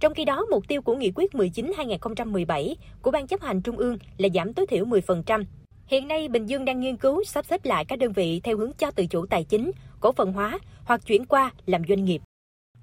[0.00, 3.98] Trong khi đó, mục tiêu của Nghị quyết 19-2017 của Ban chấp hành Trung ương
[4.18, 5.44] là giảm tối thiểu 10%.
[5.86, 8.70] Hiện nay, Bình Dương đang nghiên cứu sắp xếp lại các đơn vị theo hướng
[8.78, 9.70] cho tự chủ tài chính,
[10.00, 12.20] cổ phần hóa hoặc chuyển qua làm doanh nghiệp.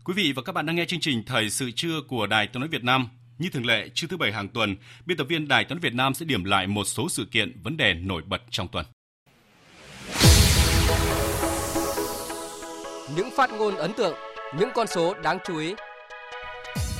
[0.03, 2.59] Quý vị và các bạn đang nghe chương trình Thời sự trưa của Đài Tiếng
[2.59, 3.07] nói Việt Nam.
[3.37, 4.75] Như thường lệ, trưa thứ bảy hàng tuần,
[5.05, 7.61] biên tập viên Đài Tiếng nói Việt Nam sẽ điểm lại một số sự kiện,
[7.63, 8.85] vấn đề nổi bật trong tuần.
[13.15, 14.15] Những phát ngôn ấn tượng,
[14.59, 15.73] những con số đáng chú ý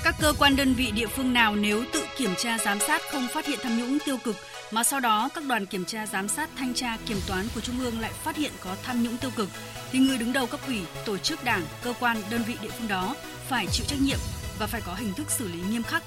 [0.04, 3.28] các cơ quan đơn vị địa phương nào nếu tự kiểm tra giám sát không
[3.34, 4.36] phát hiện tham nhũng tiêu cực
[4.72, 7.80] mà sau đó các đoàn kiểm tra giám sát thanh tra kiểm toán của trung
[7.80, 9.50] ương lại phát hiện có tham nhũng tiêu cực
[9.92, 12.88] thì người đứng đầu cấp ủy, tổ chức đảng, cơ quan, đơn vị địa phương
[12.88, 13.16] đó
[13.48, 14.18] phải chịu trách nhiệm
[14.60, 16.04] và phải có hình thức xử lý nghiêm khắc.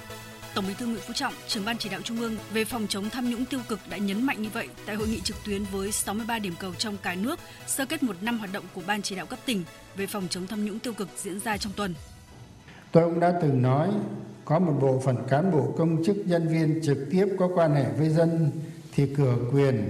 [0.54, 3.10] Tổng Bí thư Nguyễn Phú Trọng, trưởng ban chỉ đạo Trung ương về phòng chống
[3.10, 5.92] tham nhũng tiêu cực đã nhấn mạnh như vậy tại hội nghị trực tuyến với
[5.92, 9.14] 63 điểm cầu trong cả nước sơ kết một năm hoạt động của ban chỉ
[9.14, 9.64] đạo cấp tỉnh
[9.96, 11.94] về phòng chống tham nhũng tiêu cực diễn ra trong tuần.
[12.92, 13.88] Tôi cũng đã từng nói
[14.44, 17.84] có một bộ phận cán bộ công chức nhân viên trực tiếp có quan hệ
[17.98, 18.50] với dân
[18.94, 19.88] thì cửa quyền,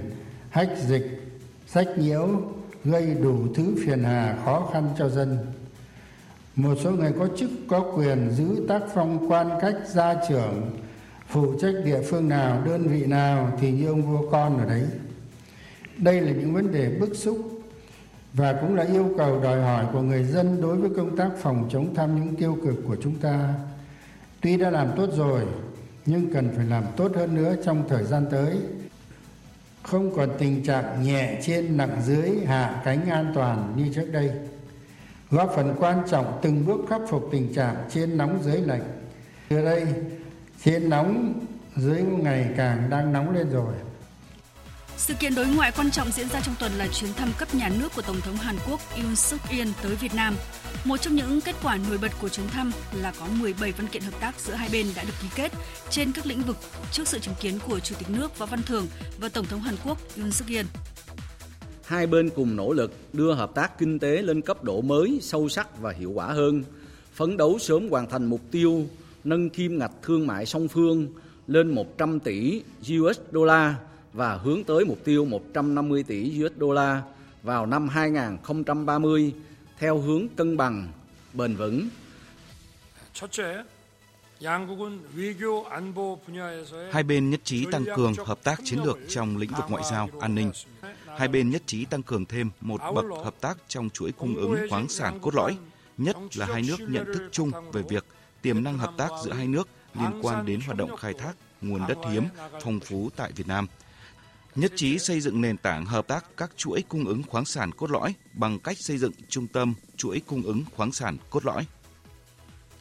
[0.49, 1.21] hách dịch,
[1.67, 2.27] sách nhiễu
[2.83, 5.37] gây đủ thứ phiền hà khó khăn cho dân.
[6.55, 10.71] Một số người có chức có quyền giữ tác phong quan cách gia trưởng,
[11.27, 14.83] phụ trách địa phương nào, đơn vị nào thì như ông vua con ở đấy.
[15.97, 17.52] Đây là những vấn đề bức xúc
[18.33, 21.69] và cũng là yêu cầu đòi hỏi của người dân đối với công tác phòng
[21.71, 23.53] chống tham nhũng tiêu cực của chúng ta
[24.41, 25.45] tuy đã làm tốt rồi
[26.05, 28.57] nhưng cần phải làm tốt hơn nữa trong thời gian tới.
[29.83, 34.31] Không còn tình trạng nhẹ trên nặng dưới hạ cánh an toàn như trước đây.
[35.31, 38.83] Góp phần quan trọng từng bước khắc phục tình trạng trên nóng dưới lạnh.
[39.49, 39.85] Từ đây,
[40.63, 41.33] trên nóng
[41.75, 43.73] dưới ngày càng đang nóng lên rồi.
[44.97, 47.69] Sự kiện đối ngoại quan trọng diễn ra trong tuần là chuyến thăm cấp nhà
[47.79, 50.35] nước của Tổng thống Hàn Quốc Yoon suk yeol tới Việt Nam.
[50.85, 54.01] Một trong những kết quả nổi bật của chuyến thăm là có 17 văn kiện
[54.01, 55.51] hợp tác giữa hai bên đã được ký kết
[55.89, 56.57] trên các lĩnh vực
[56.91, 58.87] trước sự chứng kiến của Chủ tịch nước Võ Văn Thưởng
[59.19, 60.65] và Tổng thống Hàn Quốc Yoon suk yeol.
[61.85, 65.49] Hai bên cùng nỗ lực đưa hợp tác kinh tế lên cấp độ mới, sâu
[65.49, 66.63] sắc và hiệu quả hơn,
[67.13, 68.85] phấn đấu sớm hoàn thành mục tiêu
[69.23, 71.07] nâng kim ngạch thương mại song phương
[71.47, 72.61] lên 100 tỷ
[72.99, 73.37] USD
[74.13, 76.63] và hướng tới mục tiêu 150 tỷ USD
[77.43, 79.33] vào năm 2030
[79.79, 80.87] theo hướng cân bằng,
[81.33, 81.87] bền vững.
[86.91, 90.09] Hai bên nhất trí tăng cường hợp tác chiến lược trong lĩnh vực ngoại giao,
[90.19, 90.51] an ninh.
[91.17, 94.55] Hai bên nhất trí tăng cường thêm một bậc hợp tác trong chuỗi cung ứng
[94.69, 95.57] khoáng sản cốt lõi,
[95.97, 98.05] nhất là hai nước nhận thức chung về việc
[98.41, 101.81] tiềm năng hợp tác giữa hai nước liên quan đến hoạt động khai thác nguồn
[101.87, 102.23] đất hiếm
[102.61, 103.67] phong phú tại Việt Nam–
[104.55, 107.91] nhất trí xây dựng nền tảng hợp tác các chuỗi cung ứng khoáng sản cốt
[107.91, 111.65] lõi bằng cách xây dựng trung tâm chuỗi cung ứng khoáng sản cốt lõi.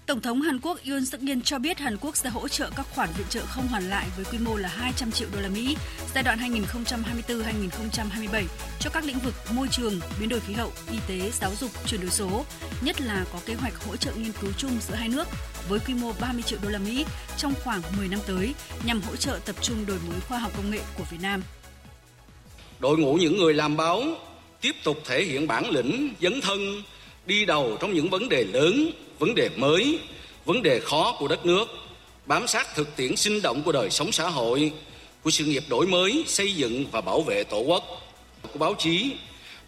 [0.07, 2.87] Tổng thống Hàn Quốc Yoon suk yeol cho biết Hàn Quốc sẽ hỗ trợ các
[2.95, 5.77] khoản viện trợ không hoàn lại với quy mô là 200 triệu đô la Mỹ
[6.15, 8.45] giai đoạn 2024-2027
[8.81, 12.01] cho các lĩnh vực môi trường, biến đổi khí hậu, y tế, giáo dục, chuyển
[12.01, 12.45] đổi số,
[12.85, 15.29] nhất là có kế hoạch hỗ trợ nghiên cứu chung giữa hai nước
[15.69, 17.05] với quy mô 30 triệu đô la Mỹ
[17.37, 18.55] trong khoảng 10 năm tới
[18.85, 21.43] nhằm hỗ trợ tập trung đổi mới khoa học công nghệ của Việt Nam
[22.83, 24.05] đội ngũ những người làm báo
[24.61, 26.83] tiếp tục thể hiện bản lĩnh, dấn thân,
[27.27, 29.99] đi đầu trong những vấn đề lớn, vấn đề mới,
[30.45, 31.65] vấn đề khó của đất nước,
[32.27, 34.73] bám sát thực tiễn sinh động của đời sống xã hội,
[35.23, 37.85] của sự nghiệp đổi mới, xây dựng và bảo vệ tổ quốc.
[38.53, 39.13] Của báo chí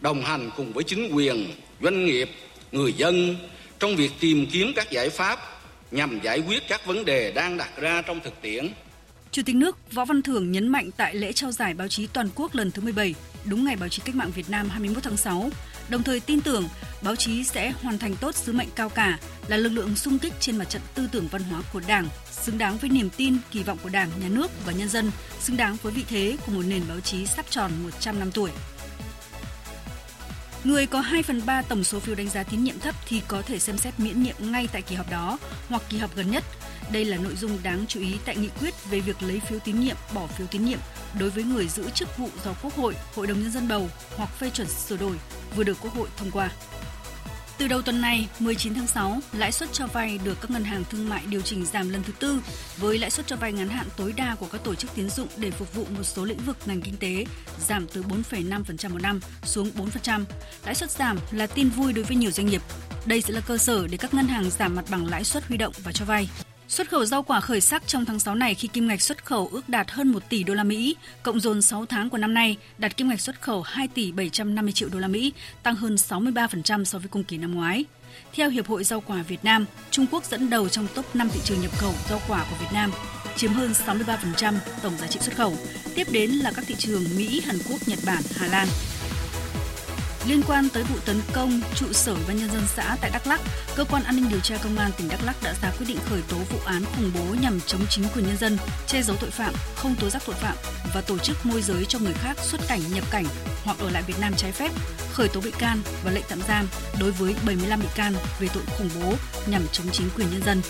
[0.00, 1.46] đồng hành cùng với chính quyền,
[1.82, 2.30] doanh nghiệp,
[2.72, 3.36] người dân
[3.78, 5.60] trong việc tìm kiếm các giải pháp
[5.90, 8.68] nhằm giải quyết các vấn đề đang đặt ra trong thực tiễn.
[9.34, 12.28] Chủ tịch nước Võ Văn Thưởng nhấn mạnh tại lễ trao giải báo chí toàn
[12.34, 13.14] quốc lần thứ 17,
[13.44, 15.50] đúng ngày báo chí cách mạng Việt Nam 21 tháng 6,
[15.88, 16.68] đồng thời tin tưởng
[17.02, 19.18] báo chí sẽ hoàn thành tốt sứ mệnh cao cả
[19.48, 22.58] là lực lượng sung kích trên mặt trận tư tưởng văn hóa của Đảng, xứng
[22.58, 25.10] đáng với niềm tin, kỳ vọng của Đảng, Nhà nước và nhân dân,
[25.40, 28.50] xứng đáng với vị thế của một nền báo chí sắp tròn 100 năm tuổi.
[30.64, 33.42] Người có 2 phần 3 tổng số phiếu đánh giá tín nhiệm thấp thì có
[33.42, 36.44] thể xem xét miễn nhiệm ngay tại kỳ họp đó hoặc kỳ họp gần nhất.
[36.92, 39.80] Đây là nội dung đáng chú ý tại nghị quyết về việc lấy phiếu tín
[39.80, 40.78] nhiệm, bỏ phiếu tín nhiệm
[41.18, 44.28] đối với người giữ chức vụ do Quốc hội, Hội đồng Nhân dân bầu hoặc
[44.38, 45.16] phê chuẩn sửa đổi
[45.56, 46.50] vừa được Quốc hội thông qua.
[47.58, 50.84] Từ đầu tuần này, 19 tháng 6, lãi suất cho vay được các ngân hàng
[50.90, 52.40] thương mại điều chỉnh giảm lần thứ tư
[52.76, 55.28] với lãi suất cho vay ngắn hạn tối đa của các tổ chức tín dụng
[55.36, 57.24] để phục vụ một số lĩnh vực ngành kinh tế
[57.66, 60.24] giảm từ 4,5% một năm xuống 4%.
[60.64, 62.62] Lãi suất giảm là tin vui đối với nhiều doanh nghiệp.
[63.06, 65.56] Đây sẽ là cơ sở để các ngân hàng giảm mặt bằng lãi suất huy
[65.56, 66.28] động và cho vay.
[66.68, 69.48] Xuất khẩu rau quả khởi sắc trong tháng 6 này khi kim ngạch xuất khẩu
[69.52, 72.56] ước đạt hơn 1 tỷ đô la Mỹ, cộng dồn 6 tháng của năm nay
[72.78, 76.84] đạt kim ngạch xuất khẩu 2 tỷ 750 triệu đô la Mỹ, tăng hơn 63%
[76.84, 77.84] so với cùng kỳ năm ngoái.
[78.32, 81.40] Theo Hiệp hội Rau quả Việt Nam, Trung Quốc dẫn đầu trong top 5 thị
[81.44, 82.92] trường nhập khẩu rau quả của Việt Nam,
[83.36, 85.56] chiếm hơn 63% tổng giá trị xuất khẩu.
[85.94, 88.68] Tiếp đến là các thị trường Mỹ, Hàn Quốc, Nhật Bản, Hà Lan.
[90.28, 93.40] Liên quan tới vụ tấn công trụ sở ban nhân dân xã tại Đắk Lắk,
[93.76, 95.98] cơ quan an ninh điều tra công an tỉnh Đắk Lắk đã ra quyết định
[96.04, 98.56] khởi tố vụ án khủng bố nhằm chống chính quyền nhân dân,
[98.86, 100.56] che giấu tội phạm, không tố giác tội phạm
[100.94, 103.24] và tổ chức môi giới cho người khác xuất cảnh nhập cảnh
[103.64, 104.70] hoặc ở lại Việt Nam trái phép,
[105.12, 106.66] khởi tố bị can và lệnh tạm giam
[107.00, 109.14] đối với 75 bị can về tội khủng bố
[109.46, 110.60] nhằm chống chính quyền nhân dân.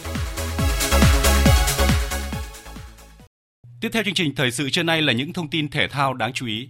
[3.80, 6.32] Tiếp theo chương trình thời sự trưa nay là những thông tin thể thao đáng
[6.32, 6.68] chú ý.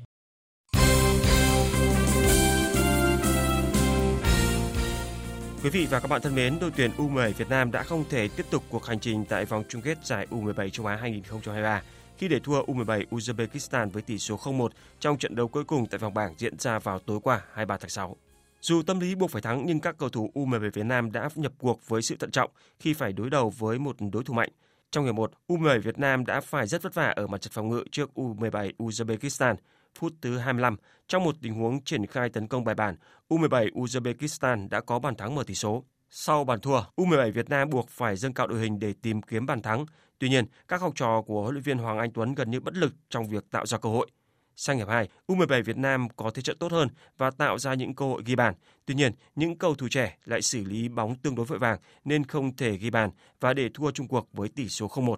[5.65, 8.29] Quý vị và các bạn thân mến, đội tuyển U17 Việt Nam đã không thể
[8.29, 11.83] tiếp tục cuộc hành trình tại vòng chung kết giải U17 châu Á 2023
[12.19, 14.69] khi để thua U17 Uzbekistan với tỷ số 0-1
[15.01, 17.89] trong trận đấu cuối cùng tại vòng bảng diễn ra vào tối qua 23 tháng
[17.89, 18.17] 6.
[18.61, 21.53] Dù tâm lý buộc phải thắng nhưng các cầu thủ U17 Việt Nam đã nhập
[21.59, 22.51] cuộc với sự thận trọng
[22.81, 24.51] khi phải đối đầu với một đối thủ mạnh.
[24.91, 27.69] Trong hiệp 1, U17 Việt Nam đã phải rất vất vả ở mặt trận phòng
[27.69, 29.55] ngự trước U17 Uzbekistan
[29.99, 30.77] phút thứ 25,
[31.09, 32.97] trong một tình huống triển khai tấn công bài bản,
[33.29, 35.85] U17 Uzbekistan đã có bàn thắng mở tỷ số.
[36.11, 39.47] Sau bàn thua, U17 Việt Nam buộc phải dâng cao đội hình để tìm kiếm
[39.47, 39.87] bàn thắng.
[40.19, 42.75] Tuy nhiên, các học trò của huấn luyện viên Hoàng Anh Tuấn gần như bất
[42.75, 44.11] lực trong việc tạo ra cơ hội.
[44.57, 46.89] Sang hiệp 2, U17 Việt Nam có thế trận tốt hơn
[47.19, 48.55] và tạo ra những cơ hội ghi bàn.
[48.87, 52.25] Tuy nhiên, những cầu thủ trẻ lại xử lý bóng tương đối vội vàng nên
[52.25, 55.17] không thể ghi bàn và để thua chung cuộc với tỷ số 0-1.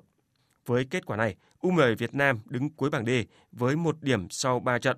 [0.66, 3.11] Với kết quả này, U17 Việt Nam đứng cuối bảng D
[3.53, 4.97] với một điểm sau 3 trận.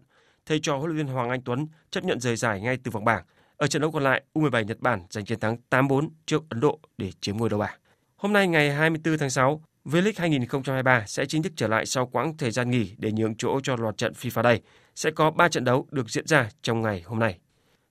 [0.48, 3.04] Thầy trò huấn luyện viên Hoàng Anh Tuấn chấp nhận rời giải ngay từ vòng
[3.04, 3.24] bảng.
[3.56, 6.80] Ở trận đấu còn lại, U17 Nhật Bản giành chiến thắng 8-4 trước Ấn Độ
[6.98, 7.78] để chiếm ngôi đầu bảng.
[8.16, 12.36] Hôm nay ngày 24 tháng 6, V-League 2023 sẽ chính thức trở lại sau quãng
[12.36, 14.60] thời gian nghỉ để nhường chỗ cho loạt trận FIFA Day.
[14.94, 17.38] Sẽ có 3 trận đấu được diễn ra trong ngày hôm nay.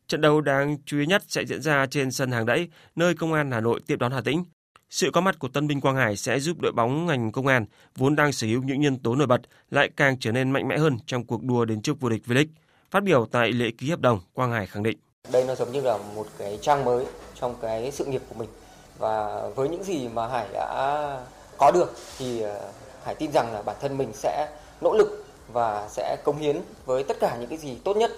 [0.07, 3.33] Trận đấu đáng chú ý nhất sẽ diễn ra trên sân hàng đẫy, nơi Công
[3.33, 4.43] an Hà Nội tiếp đón Hà Tĩnh.
[4.89, 7.65] Sự có mặt của Tân binh Quang Hải sẽ giúp đội bóng ngành công an
[7.95, 10.77] vốn đang sở hữu những nhân tố nổi bật lại càng trở nên mạnh mẽ
[10.77, 12.47] hơn trong cuộc đua đến trước vô địch V-League.
[12.91, 14.97] Phát biểu tại lễ ký hợp đồng, Quang Hải khẳng định:
[15.31, 17.05] Đây nó giống như là một cái trang mới
[17.41, 18.49] trong cái sự nghiệp của mình.
[18.97, 21.19] Và với những gì mà Hải đã
[21.57, 22.71] có được thì ờ,
[23.03, 24.47] Hải tin rằng là bản thân mình sẽ
[24.81, 28.11] nỗ lực và sẽ cống hiến với tất cả những cái gì tốt nhất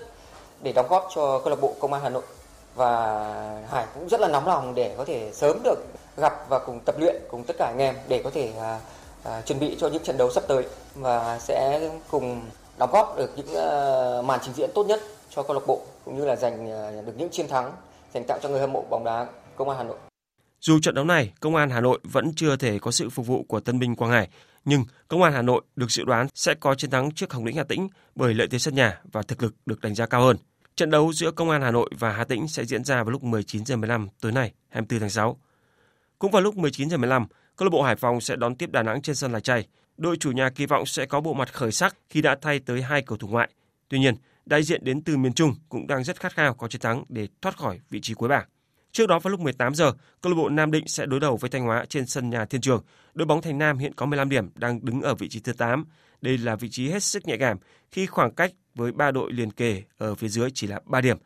[0.61, 2.23] để đóng góp cho câu lạc bộ Công an Hà Nội.
[2.75, 3.25] Và
[3.71, 5.79] Hải cũng rất là nóng lòng để có thể sớm được
[6.17, 8.79] gặp và cùng tập luyện cùng tất cả anh em để có thể à,
[9.23, 10.63] à, chuẩn bị cho những trận đấu sắp tới
[10.95, 12.41] và sẽ cùng
[12.77, 14.99] đóng góp được những à, màn trình diễn tốt nhất
[15.29, 17.71] cho câu lạc bộ cũng như là giành à, được những chiến thắng
[18.13, 19.97] dành tặng cho người hâm mộ bóng đá Công an Hà Nội.
[20.61, 23.45] Dù trận đấu này, Công an Hà Nội vẫn chưa thể có sự phục vụ
[23.47, 24.29] của tân binh Quang Hải,
[24.65, 27.57] nhưng Công an Hà Nội được dự đoán sẽ có chiến thắng trước Hồng Lĩnh
[27.57, 30.37] Hà Tĩnh bởi lợi thế sân nhà và thực lực được đánh giá cao hơn.
[30.75, 33.23] Trận đấu giữa Công an Hà Nội và Hà Tĩnh sẽ diễn ra vào lúc
[33.23, 35.39] 19 giờ 15 tối nay, 24 tháng 6.
[36.19, 38.83] Cũng vào lúc 19 giờ 15, câu lạc bộ Hải Phòng sẽ đón tiếp Đà
[38.83, 39.67] Nẵng trên sân Lai Chai.
[39.97, 42.81] Đội chủ nhà kỳ vọng sẽ có bộ mặt khởi sắc khi đã thay tới
[42.81, 43.49] hai cầu thủ ngoại.
[43.89, 44.15] Tuy nhiên,
[44.45, 47.27] đại diện đến từ miền Trung cũng đang rất khát khao có chiến thắng để
[47.41, 48.47] thoát khỏi vị trí cuối bảng.
[48.91, 51.49] Trước đó vào lúc 18 giờ, câu lạc bộ Nam Định sẽ đối đầu với
[51.49, 52.83] Thanh Hóa trên sân nhà Thiên Trường.
[53.13, 55.85] Đội bóng Thành Nam hiện có 15 điểm đang đứng ở vị trí thứ 8.
[56.21, 57.57] Đây là vị trí hết sức nhạy cảm
[57.91, 61.17] khi khoảng cách với ba đội liền kề ở phía dưới chỉ là 3 điểm.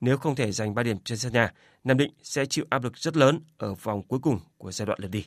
[0.00, 1.52] Nếu không thể giành 3 điểm trên sân nhà,
[1.88, 4.98] Nam Định sẽ chịu áp lực rất lớn ở vòng cuối cùng của giai đoạn
[5.02, 5.24] lượt đi.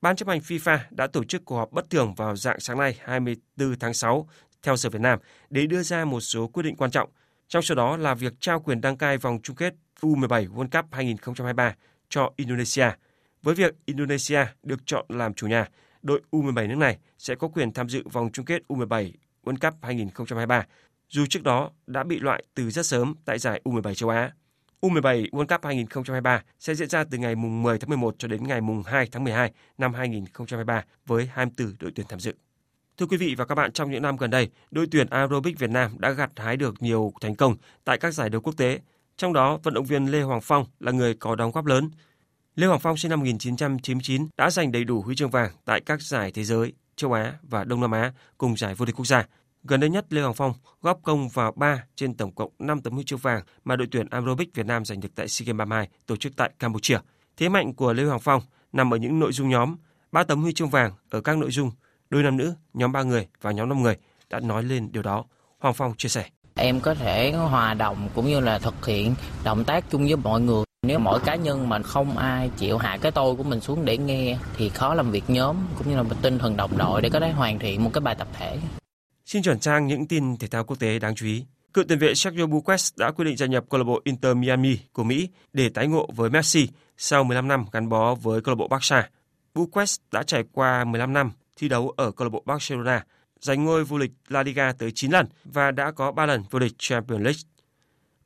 [0.00, 2.98] Ban chấp hành FIFA đã tổ chức cuộc họp bất thường vào dạng sáng nay
[3.04, 4.28] 24 tháng 6
[4.62, 5.18] theo giờ Việt Nam
[5.50, 7.10] để đưa ra một số quyết định quan trọng.
[7.48, 10.92] Trong số đó là việc trao quyền đăng cai vòng chung kết U17 World Cup
[10.92, 11.74] 2023
[12.08, 12.90] cho Indonesia.
[13.42, 15.68] Với việc Indonesia được chọn làm chủ nhà,
[16.02, 19.12] đội U17 nước này sẽ có quyền tham dự vòng chung kết U17
[19.44, 20.66] World Cup 2023,
[21.08, 24.32] dù trước đó đã bị loại từ rất sớm tại giải U17 châu Á.
[24.80, 28.46] U17 World Cup 2023 sẽ diễn ra từ ngày mùng 10 tháng 11 cho đến
[28.46, 32.32] ngày mùng 2 tháng 12 năm 2023 với 24 đội tuyển tham dự.
[32.98, 35.70] Thưa quý vị và các bạn, trong những năm gần đây, đội tuyển aerobic Việt
[35.70, 38.80] Nam đã gặt hái được nhiều thành công tại các giải đấu quốc tế.
[39.16, 41.90] Trong đó, vận động viên Lê Hoàng Phong là người có đóng góp lớn.
[42.54, 46.02] Lê Hoàng Phong sinh năm 1999 đã giành đầy đủ huy chương vàng tại các
[46.02, 49.26] giải thế giới, châu Á và Đông Nam Á cùng giải vô địch quốc gia.
[49.64, 50.52] Gần đây nhất, Lê Hoàng Phong
[50.82, 54.06] góp công vào 3 trên tổng cộng 5 tấm huy chương vàng mà đội tuyển
[54.10, 56.98] aerobic Việt Nam giành được tại SEA Games 32 tổ chức tại Campuchia.
[57.36, 58.42] Thế mạnh của Lê Hoàng Phong
[58.72, 59.76] nằm ở những nội dung nhóm,
[60.12, 61.70] 3 tấm huy chương vàng ở các nội dung
[62.10, 63.96] đôi nam nữ, nhóm 3 người và nhóm 5 người
[64.30, 65.24] đã nói lên điều đó.
[65.58, 66.24] Hoàng Phong chia sẻ.
[66.54, 70.40] Em có thể hòa đồng cũng như là thực hiện động tác chung với mọi
[70.40, 70.64] người.
[70.86, 73.98] Nếu mỗi cá nhân mà không ai chịu hạ cái tôi của mình xuống để
[73.98, 77.10] nghe thì khó làm việc nhóm cũng như là một tinh thần đồng đội để
[77.10, 78.58] có thể hoàn thiện một cái bài tập thể.
[79.30, 81.44] Xin chuyển sang những tin thể thao quốc tế đáng chú ý.
[81.74, 84.78] Cựu tiền vệ Sergio Busquets đã quyết định gia nhập câu lạc bộ Inter Miami
[84.92, 88.56] của Mỹ để tái ngộ với Messi sau 15 năm gắn bó với câu lạc
[88.56, 89.08] bộ Barca.
[89.54, 93.04] Busquets đã trải qua 15 năm thi đấu ở câu lạc bộ Barcelona,
[93.40, 96.58] giành ngôi vô địch La Liga tới 9 lần và đã có 3 lần vô
[96.58, 97.40] địch Champions League.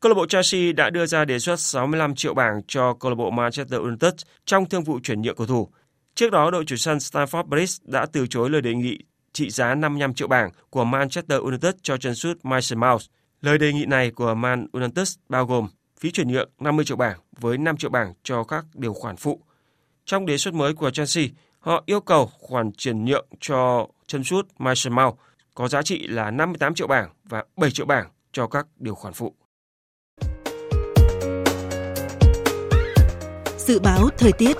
[0.00, 3.16] Câu lạc bộ Chelsea đã đưa ra đề xuất 65 triệu bảng cho câu lạc
[3.16, 5.68] bộ Manchester United trong thương vụ chuyển nhượng cầu thủ.
[6.14, 8.98] Trước đó, đội chủ sân Stamford Bridge đã từ chối lời đề nghị
[9.34, 13.00] trị giá 55 triệu bảng của Manchester United cho chân sút Mason Mount.
[13.40, 15.68] Lời đề nghị này của Man United bao gồm
[16.00, 19.40] phí chuyển nhượng 50 triệu bảng với 5 triệu bảng cho các điều khoản phụ.
[20.04, 21.24] Trong đề xuất mới của Chelsea,
[21.58, 25.14] họ yêu cầu khoản chuyển nhượng cho chân sút Mason Mount
[25.54, 29.14] có giá trị là 58 triệu bảng và 7 triệu bảng cho các điều khoản
[29.14, 29.34] phụ.
[33.58, 34.56] Dự báo thời tiết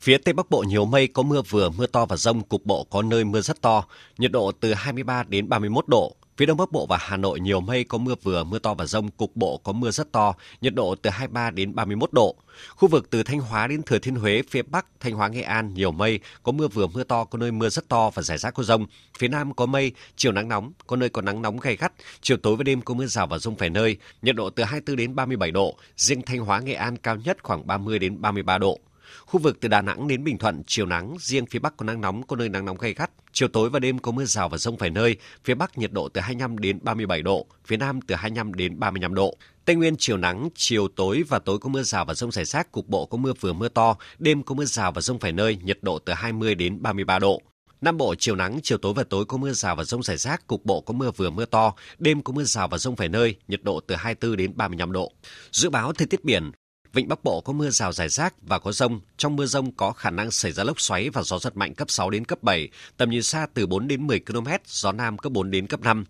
[0.00, 2.84] Phía Tây Bắc Bộ nhiều mây, có mưa vừa, mưa to và rông, cục bộ
[2.84, 3.84] có nơi mưa rất to,
[4.18, 6.16] nhiệt độ từ 23 đến 31 độ.
[6.36, 8.86] Phía Đông Bắc Bộ và Hà Nội nhiều mây, có mưa vừa, mưa to và
[8.86, 12.36] rông, cục bộ có mưa rất to, nhiệt độ từ 23 đến 31 độ.
[12.68, 15.74] Khu vực từ Thanh Hóa đến Thừa Thiên Huế, phía Bắc, Thanh Hóa Nghệ An
[15.74, 18.54] nhiều mây, có mưa vừa, mưa to, có nơi mưa rất to và rải rác
[18.54, 18.86] có rông.
[19.18, 22.36] Phía Nam có mây, chiều nắng nóng, có nơi có nắng nóng gay gắt, chiều
[22.36, 25.14] tối và đêm có mưa rào và rông vài nơi, nhiệt độ từ 24 đến
[25.14, 28.78] 37 độ, riêng Thanh Hóa Nghệ An cao nhất khoảng 30 đến 33 độ.
[29.26, 32.00] Khu vực từ Đà Nẵng đến Bình Thuận, chiều nắng, riêng phía Bắc có nắng
[32.00, 33.10] nóng, có nơi nắng nóng gay gắt.
[33.32, 36.08] Chiều tối và đêm có mưa rào và rông vài nơi, phía Bắc nhiệt độ
[36.08, 39.36] từ 25 đến 37 độ, phía Nam từ 25 đến 35 độ.
[39.64, 42.72] Tây Nguyên chiều nắng, chiều tối và tối có mưa rào và rông rải rác,
[42.72, 45.58] cục bộ có mưa vừa mưa to, đêm có mưa rào và rông vài nơi,
[45.62, 47.42] nhiệt độ từ 20 đến 33 độ.
[47.80, 50.46] Nam Bộ chiều nắng, chiều tối và tối có mưa rào và rông rải rác,
[50.46, 53.36] cục bộ có mưa vừa mưa to, đêm có mưa rào và rông vài nơi,
[53.48, 55.12] nhiệt độ từ 24 đến 35 độ.
[55.52, 56.50] Dự báo thời tiết biển,
[56.92, 59.00] Vịnh Bắc Bộ có mưa rào rải rác và có rông.
[59.16, 61.90] Trong mưa rông có khả năng xảy ra lốc xoáy và gió giật mạnh cấp
[61.90, 65.32] 6 đến cấp 7, tầm nhìn xa từ 4 đến 10 km, gió Nam cấp
[65.32, 66.04] 4 đến cấp 5.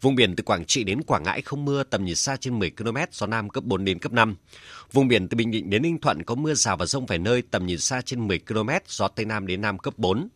[0.00, 2.70] Vùng biển từ Quảng Trị đến Quảng Ngãi không mưa, tầm nhìn xa trên 10
[2.70, 4.36] km, gió Nam cấp 4 đến cấp 5.
[4.92, 7.42] Vùng biển từ Bình Định đến Ninh Thuận có mưa rào và rông vài nơi,
[7.42, 10.28] tầm nhìn xa trên 10 km, gió Tây Nam đến Nam cấp 4.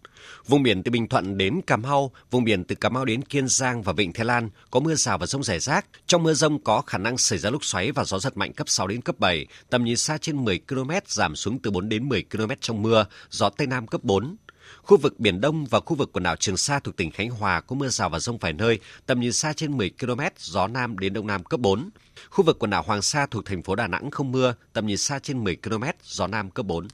[0.46, 3.48] Vùng biển từ Bình Thuận đến Cà Mau, vùng biển từ Cà Mau đến Kiên
[3.48, 5.86] Giang và Vịnh Thái Lan có mưa rào và rông rải rác.
[6.06, 8.68] Trong mưa rông có khả năng xảy ra lúc xoáy và gió giật mạnh cấp
[8.68, 12.08] 6 đến cấp 7, tầm nhìn xa trên 10 km giảm xuống từ 4 đến
[12.08, 14.36] 10 km trong mưa, gió Tây Nam cấp 4.
[14.82, 17.60] Khu vực Biển Đông và khu vực quần đảo Trường Sa thuộc tỉnh Khánh Hòa
[17.60, 20.98] có mưa rào và rông vài nơi, tầm nhìn xa trên 10 km, gió Nam
[20.98, 21.90] đến Đông Nam cấp 4.
[22.30, 24.96] Khu vực quần đảo Hoàng Sa thuộc thành phố Đà Nẵng không mưa, tầm nhìn
[24.96, 26.88] xa trên 10 km, gió Nam cấp 4.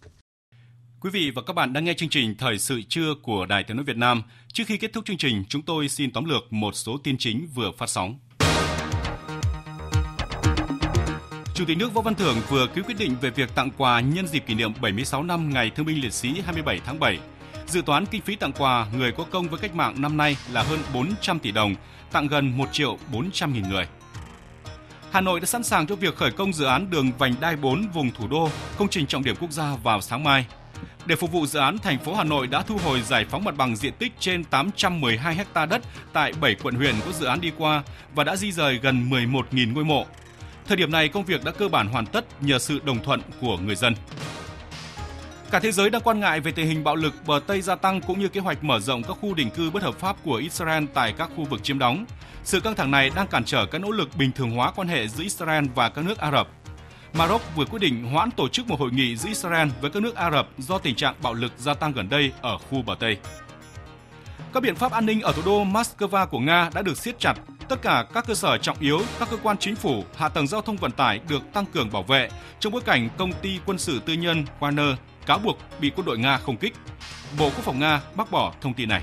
[1.00, 3.76] Quý vị và các bạn đang nghe chương trình Thời sự trưa của Đài Tiếng
[3.76, 4.22] nói Việt Nam.
[4.52, 7.48] Trước khi kết thúc chương trình, chúng tôi xin tóm lược một số tin chính
[7.54, 8.18] vừa phát sóng.
[11.54, 14.26] Chủ tịch nước Võ Văn Thưởng vừa ký quyết định về việc tặng quà nhân
[14.26, 17.18] dịp kỷ niệm 76 năm Ngày Thương binh Liệt sĩ 27 tháng 7.
[17.66, 20.62] Dự toán kinh phí tặng quà người có công với cách mạng năm nay là
[20.62, 21.74] hơn 400 tỷ đồng,
[22.12, 23.86] tặng gần 1 triệu 400 nghìn người.
[25.10, 27.88] Hà Nội đã sẵn sàng cho việc khởi công dự án đường vành đai 4
[27.94, 30.46] vùng thủ đô, công trình trọng điểm quốc gia vào sáng mai.
[31.06, 33.56] Để phục vụ dự án, thành phố Hà Nội đã thu hồi giải phóng mặt
[33.56, 35.82] bằng diện tích trên 812 ha đất
[36.12, 37.82] tại 7 quận huyện có dự án đi qua
[38.14, 40.06] và đã di rời gần 11.000 ngôi mộ.
[40.66, 43.58] Thời điểm này, công việc đã cơ bản hoàn tất nhờ sự đồng thuận của
[43.58, 43.94] người dân.
[45.50, 48.00] Cả thế giới đang quan ngại về tình hình bạo lực bờ Tây gia tăng
[48.00, 50.84] cũng như kế hoạch mở rộng các khu định cư bất hợp pháp của Israel
[50.94, 52.06] tại các khu vực chiếm đóng.
[52.44, 55.08] Sự căng thẳng này đang cản trở các nỗ lực bình thường hóa quan hệ
[55.08, 56.48] giữa Israel và các nước Ả Rập.
[57.18, 60.14] Maroc vừa quyết định hoãn tổ chức một hội nghị giữa Israel với các nước
[60.14, 63.18] Ả Rập do tình trạng bạo lực gia tăng gần đây ở khu bờ Tây.
[64.52, 67.34] Các biện pháp an ninh ở thủ đô Moscow của Nga đã được siết chặt.
[67.68, 70.60] Tất cả các cơ sở trọng yếu, các cơ quan chính phủ, hạ tầng giao
[70.60, 72.28] thông vận tải được tăng cường bảo vệ
[72.60, 74.94] trong bối cảnh công ty quân sự tư nhân Wagner
[75.26, 76.74] cáo buộc bị quân đội Nga không kích.
[77.38, 79.02] Bộ Quốc phòng Nga bác bỏ thông tin này.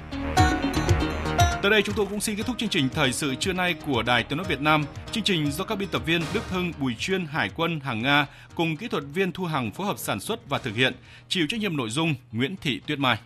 [1.64, 4.02] Tới đây chúng tôi cũng xin kết thúc chương trình thời sự trưa nay của
[4.02, 4.86] Đài Tiếng nói Việt Nam.
[5.12, 8.28] Chương trình do các biên tập viên Đức Hưng, Bùi Chuyên, Hải quân, Hàng Nga
[8.56, 10.94] cùng kỹ thuật viên Thu Hằng phối hợp sản xuất và thực hiện,
[11.28, 13.18] chịu trách nhiệm nội dung Nguyễn Thị Tuyết Mai.